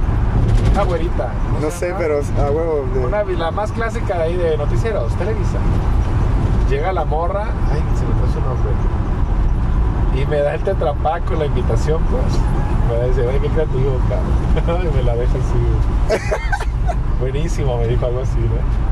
Una 0.72 0.82
güerita. 0.84 1.32
¿cómo 1.46 1.60
No 1.60 1.70
sé, 1.70 1.88
llama? 1.88 1.98
pero 1.98 2.20
a 2.38 2.50
huevo. 2.50 2.84
de- 2.94 3.00
Una, 3.06 3.24
la 3.24 3.50
más 3.50 3.72
clásica 3.72 4.16
de 4.18 4.22
ahí 4.22 4.36
de 4.36 4.56
Noticieros, 4.56 5.12
Televisa. 5.14 5.58
Llega 6.70 6.92
la 6.92 7.04
morra, 7.04 7.46
ay, 7.72 7.82
se 7.98 8.04
me 8.06 8.14
fue 8.14 8.28
su 8.32 8.40
nombre. 8.40 8.70
Y 10.16 10.26
me 10.26 10.38
da 10.38 10.54
el 10.54 10.62
tetrapack 10.62 11.24
con 11.24 11.40
la 11.40 11.46
invitación, 11.46 12.00
pues. 12.04 12.22
Me 13.00 13.08
dice, 13.08 13.26
oye, 13.26 13.40
qué 13.40 13.48
creativo, 13.48 13.98
cabrón. 14.08 14.86
y 14.92 14.96
me 14.96 15.02
la 15.02 15.14
deja 15.16 15.32
así, 15.32 15.58
güey. 16.08 16.20
Buenísimo, 17.20 17.78
me 17.78 17.86
dijo 17.86 18.06
algo 18.06 18.20
así, 18.20 18.38
¿no? 18.38 18.84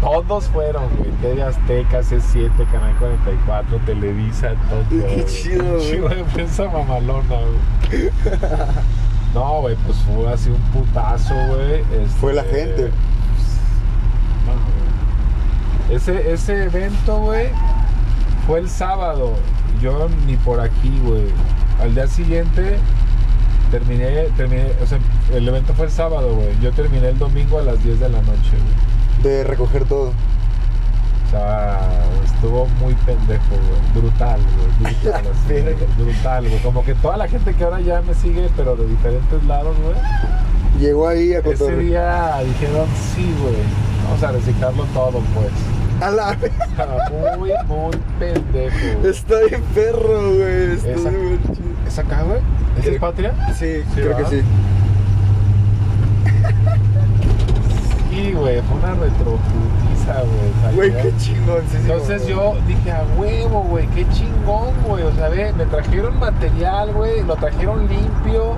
Todos 0.00 0.44
fueron, 0.46 0.84
güey. 0.96 1.10
TV 1.20 1.42
Azteca, 1.42 2.00
C7, 2.00 2.50
Canal 2.70 2.94
44, 2.98 3.78
Televisa, 3.86 4.54
todo. 4.68 5.06
Qué 5.08 5.24
chido, 5.24 5.64
güey. 5.64 5.90
chido 5.90 6.08
de 6.08 6.24
prensa 6.24 6.68
mamalona, 6.68 7.36
güey. 7.90 8.10
No, 9.34 9.60
güey, 9.60 9.76
pues 9.84 9.98
fue 9.98 10.32
así 10.32 10.48
un 10.48 10.60
putazo, 10.72 11.34
güey. 11.48 11.82
Fue 12.20 12.32
la 12.32 12.42
este, 12.42 12.58
gente. 12.58 12.82
no. 14.46 15.94
Ese, 15.94 16.32
ese 16.32 16.64
evento, 16.64 17.18
güey, 17.18 17.48
fue 18.46 18.60
el 18.60 18.70
sábado. 18.70 19.34
Yo 19.80 20.08
ni 20.26 20.36
por 20.36 20.60
aquí, 20.60 21.00
güey. 21.04 21.26
Al 21.82 21.94
día 21.94 22.06
siguiente 22.06 22.78
terminé, 23.70 24.28
terminé, 24.36 24.72
o 24.82 24.86
sea, 24.86 24.98
el 25.32 25.48
evento 25.48 25.74
fue 25.74 25.86
el 25.86 25.92
sábado, 25.92 26.34
güey. 26.34 26.58
Yo 26.60 26.72
terminé 26.72 27.08
el 27.08 27.18
domingo 27.18 27.58
a 27.58 27.62
las 27.62 27.82
10 27.82 28.00
de 28.00 28.08
la 28.08 28.20
noche, 28.22 28.50
güey. 28.52 29.22
De 29.22 29.44
recoger 29.44 29.84
todo. 29.84 30.12
O 31.26 31.30
sea, 31.30 31.80
estuvo 32.24 32.66
muy 32.80 32.94
pendejo, 32.94 33.42
güey. 33.50 34.02
Brutal, 34.02 34.38
güey. 34.80 34.94
Brutal, 34.94 35.22
así, 35.32 35.60
güey. 35.60 35.74
Brutal, 35.98 36.48
güey. 36.48 36.58
Como 36.62 36.84
que 36.84 36.94
toda 36.94 37.16
la 37.16 37.28
gente 37.28 37.54
que 37.54 37.64
ahora 37.64 37.80
ya 37.80 38.00
me 38.02 38.14
sigue, 38.14 38.48
pero 38.56 38.76
de 38.76 38.86
diferentes 38.86 39.42
lados, 39.44 39.76
güey. 39.82 39.96
Llegó 40.80 41.08
ahí 41.08 41.32
a 41.32 41.38
Ese 41.38 41.52
cotorrear. 41.54 41.80
día 41.80 42.38
dijeron, 42.44 42.86
sí, 43.14 43.34
güey. 43.42 43.54
Vamos 44.04 44.22
a 44.22 44.32
reciclarlo 44.32 44.84
todo, 44.94 45.20
pues. 45.34 45.50
A 46.00 46.10
la 46.10 46.34
vez. 46.34 46.52
O 46.52 46.76
sea, 46.76 47.36
muy, 47.38 47.50
muy 47.66 47.96
pendejo. 48.20 48.98
güey. 49.00 49.10
Está 49.10 49.34
bien 49.48 49.62
perro, 49.74 50.32
güey. 50.34 50.72
Está 50.74 50.90
Esa- 50.90 51.08
bien 51.10 51.40
chido. 51.42 51.68
¿Es 51.88 51.98
acá, 51.98 52.22
güey? 52.22 52.38
¿Es 52.78 52.84
Creo- 52.84 53.00
patria? 53.00 53.32
Sí, 53.58 53.82
Sí, 53.94 54.00
creo 54.02 54.16
que 54.18 54.24
sí. 54.26 54.42
Sí, 58.16 58.32
güey. 58.32 58.62
Fue 58.62 58.78
una 58.78 58.94
retroputiza, 58.94 60.22
güey. 60.22 60.74
Güey, 60.74 61.02
qué 61.02 61.16
chingón. 61.18 61.62
sí, 61.70 61.76
Entonces 61.82 62.26
yo 62.26 62.54
dije, 62.66 62.90
a 62.90 63.04
huevo, 63.18 63.62
güey, 63.64 63.86
qué 63.88 64.08
chingón, 64.08 64.72
güey. 64.86 65.04
O 65.04 65.12
sea, 65.12 65.28
ve, 65.28 65.52
me 65.52 65.66
trajeron 65.66 66.18
material, 66.18 66.92
güey, 66.94 67.22
lo 67.24 67.36
trajeron 67.36 67.86
limpio, 67.88 68.54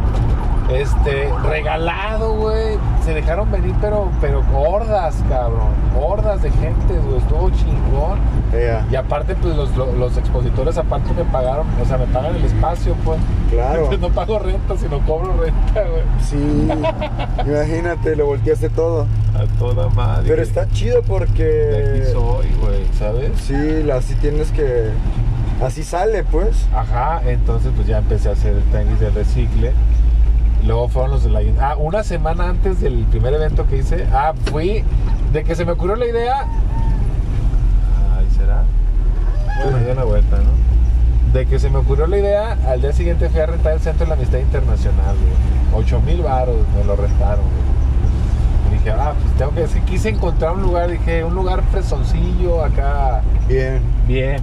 este, 0.70 1.28
regalado, 1.42 2.34
güey. 2.34 2.78
Se 3.08 3.14
dejaron 3.14 3.50
venir, 3.50 3.74
pero, 3.80 4.10
pero 4.20 4.44
hordas, 4.54 5.16
cabrón. 5.30 5.72
Hordas 5.98 6.42
de 6.42 6.50
gente, 6.50 6.92
güey. 7.06 7.16
Estuvo 7.16 7.48
chingón. 7.48 8.18
Y 8.90 8.96
aparte, 8.96 9.34
pues 9.34 9.56
los, 9.56 9.74
los, 9.74 10.18
expositores, 10.18 10.76
aparte 10.76 11.14
me 11.14 11.24
pagaron, 11.24 11.66
o 11.80 11.86
sea, 11.86 11.96
me 11.96 12.04
pagan 12.08 12.36
el 12.36 12.44
espacio, 12.44 12.94
pues. 13.06 13.18
claro. 13.50 13.88
no 13.98 14.10
pago 14.10 14.38
renta, 14.40 14.76
sino 14.76 15.00
cobro 15.06 15.32
renta, 15.40 15.84
güey. 15.88 16.02
Sí. 16.20 16.68
Imagínate, 17.50 18.14
lo 18.14 18.26
volteaste 18.26 18.68
todo. 18.68 19.06
A 19.34 19.58
toda 19.58 19.88
madre. 19.88 20.24
Pero 20.28 20.42
está 20.42 20.68
chido 20.68 20.96
De 20.96 20.98
aquí 21.00 21.08
porque. 21.08 22.10
soy, 22.12 22.46
güey, 22.60 22.84
¿sabes? 22.98 23.32
Sí, 23.40 23.90
así 23.90 24.16
tienes 24.16 24.52
que. 24.52 24.90
Así 25.64 25.82
sale, 25.82 26.24
pues. 26.24 26.66
Ajá, 26.74 27.22
entonces 27.24 27.72
pues 27.74 27.86
ya 27.88 27.98
empecé 27.98 28.28
a 28.28 28.32
hacer 28.32 28.54
el 28.54 28.64
tenis 28.64 29.00
de 29.00 29.08
recicle. 29.08 29.72
Luego 30.68 30.88
fueron 30.88 31.12
los 31.12 31.24
de 31.24 31.30
la... 31.30 31.40
Ah, 31.62 31.76
una 31.78 32.04
semana 32.04 32.50
antes 32.50 32.82
del 32.82 33.04
primer 33.04 33.32
evento 33.32 33.66
que 33.66 33.78
hice. 33.78 34.06
Ah, 34.12 34.34
fui... 34.50 34.84
De 35.32 35.42
que 35.42 35.54
se 35.54 35.64
me 35.64 35.72
ocurrió 35.72 35.96
la 35.96 36.04
idea... 36.04 36.42
Ahí 38.14 38.28
será. 38.36 38.64
Bueno, 39.62 39.78
ya 39.86 39.94
una 39.94 40.04
vuelta, 40.04 40.36
¿no? 40.36 41.32
De 41.32 41.46
que 41.46 41.58
se 41.58 41.70
me 41.70 41.78
ocurrió 41.78 42.06
la 42.06 42.18
idea, 42.18 42.58
al 42.66 42.82
día 42.82 42.92
siguiente 42.92 43.30
fui 43.30 43.40
a 43.40 43.46
rentar 43.46 43.72
el 43.72 43.80
Centro 43.80 44.04
de 44.04 44.10
la 44.10 44.14
Amistad 44.16 44.40
Internacional, 44.40 45.16
güey. 45.16 45.84
8 45.84 46.02
mil 46.02 46.20
baros 46.20 46.56
me 46.76 46.84
lo 46.84 46.96
rentaron, 46.96 47.44
güey. 47.44 48.68
Y 48.68 48.78
dije, 48.78 48.90
ah, 48.90 49.14
pues 49.18 49.34
tengo 49.38 49.52
que 49.52 49.60
decir, 49.60 49.82
quise 49.84 50.10
encontrar 50.10 50.52
un 50.52 50.62
lugar, 50.62 50.90
dije, 50.90 51.24
un 51.24 51.34
lugar 51.34 51.62
fresoncillo 51.70 52.62
acá, 52.62 53.22
Bien. 53.48 53.80
Bien. 54.06 54.42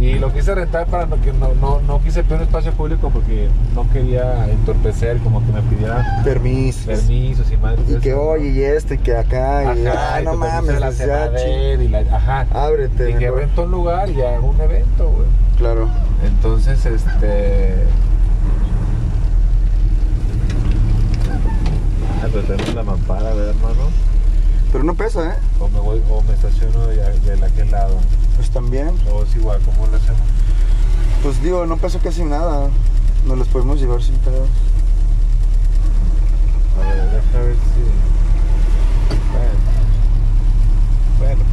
Y 0.00 0.18
lo 0.18 0.32
quise 0.32 0.54
rentar 0.54 0.86
para 0.86 1.06
que 1.06 1.32
no, 1.32 1.54
no, 1.54 1.80
no 1.80 2.02
quise 2.02 2.24
pedir 2.24 2.38
un 2.38 2.42
espacio 2.42 2.72
público 2.72 3.10
porque 3.10 3.48
no 3.74 3.88
quería 3.92 4.48
entorpecer, 4.50 5.18
como 5.18 5.40
que 5.46 5.52
me 5.52 5.62
pidieran 5.62 6.04
Permisos. 6.24 6.84
permisos 6.84 7.46
y 7.50 7.56
de 7.92 7.96
Y 7.96 8.00
que 8.00 8.12
oye, 8.12 8.48
y 8.48 8.62
este, 8.62 8.98
que 8.98 9.16
acá. 9.16 9.74
Y, 9.76 9.86
Ajá, 9.86 10.14
ah, 10.16 10.20
y 10.20 10.24
no 10.24 10.36
mames, 10.36 10.80
la 10.80 10.90
Senader 10.92 11.80
y 11.80 11.88
la, 11.88 12.00
ajá. 12.00 12.46
Ábrete. 12.52 13.10
Y 13.10 13.14
que 13.14 13.26
mejor. 13.26 13.38
rento 13.38 13.62
un 13.62 13.70
lugar 13.70 14.10
y 14.10 14.20
hago 14.20 14.48
un 14.48 14.60
evento, 14.60 15.08
güey. 15.08 15.28
Claro. 15.58 15.88
Entonces, 16.26 16.84
este. 16.84 17.74
Ah, 22.22 22.26
pero 22.32 22.42
tenemos 22.44 22.74
la 22.74 22.82
mampara, 22.82 23.30
a 23.30 23.34
ver, 23.34 23.48
hermano. 23.50 23.90
Pero 24.74 24.82
no 24.82 24.94
pesa, 24.96 25.34
¿eh? 25.34 25.36
O 25.60 25.68
me, 25.68 25.78
voy, 25.78 26.02
o 26.10 26.20
me 26.22 26.34
estaciono 26.34 26.88
de, 26.88 26.96
de, 26.96 27.46
aquel 27.46 27.70
lado. 27.70 27.96
Pues 28.34 28.50
también. 28.50 28.88
O 29.08 29.22
es 29.22 29.36
igual, 29.36 29.60
¿cómo 29.64 29.86
lo 29.86 29.96
hacemos? 29.96 30.20
Pues 31.22 31.40
digo, 31.44 31.64
no 31.64 31.76
pesa 31.76 32.00
casi 32.00 32.24
nada. 32.24 32.70
Nos 33.24 33.38
los 33.38 33.46
podemos 33.46 33.78
llevar 33.78 34.02
sin 34.02 34.16
pedos. 34.16 34.48
A 36.76 36.88
ver, 36.88 37.08
déjame 37.08 37.44
ver 37.44 37.54
si... 37.54 37.82
Bueno. 39.30 39.54
Bueno, 41.20 41.44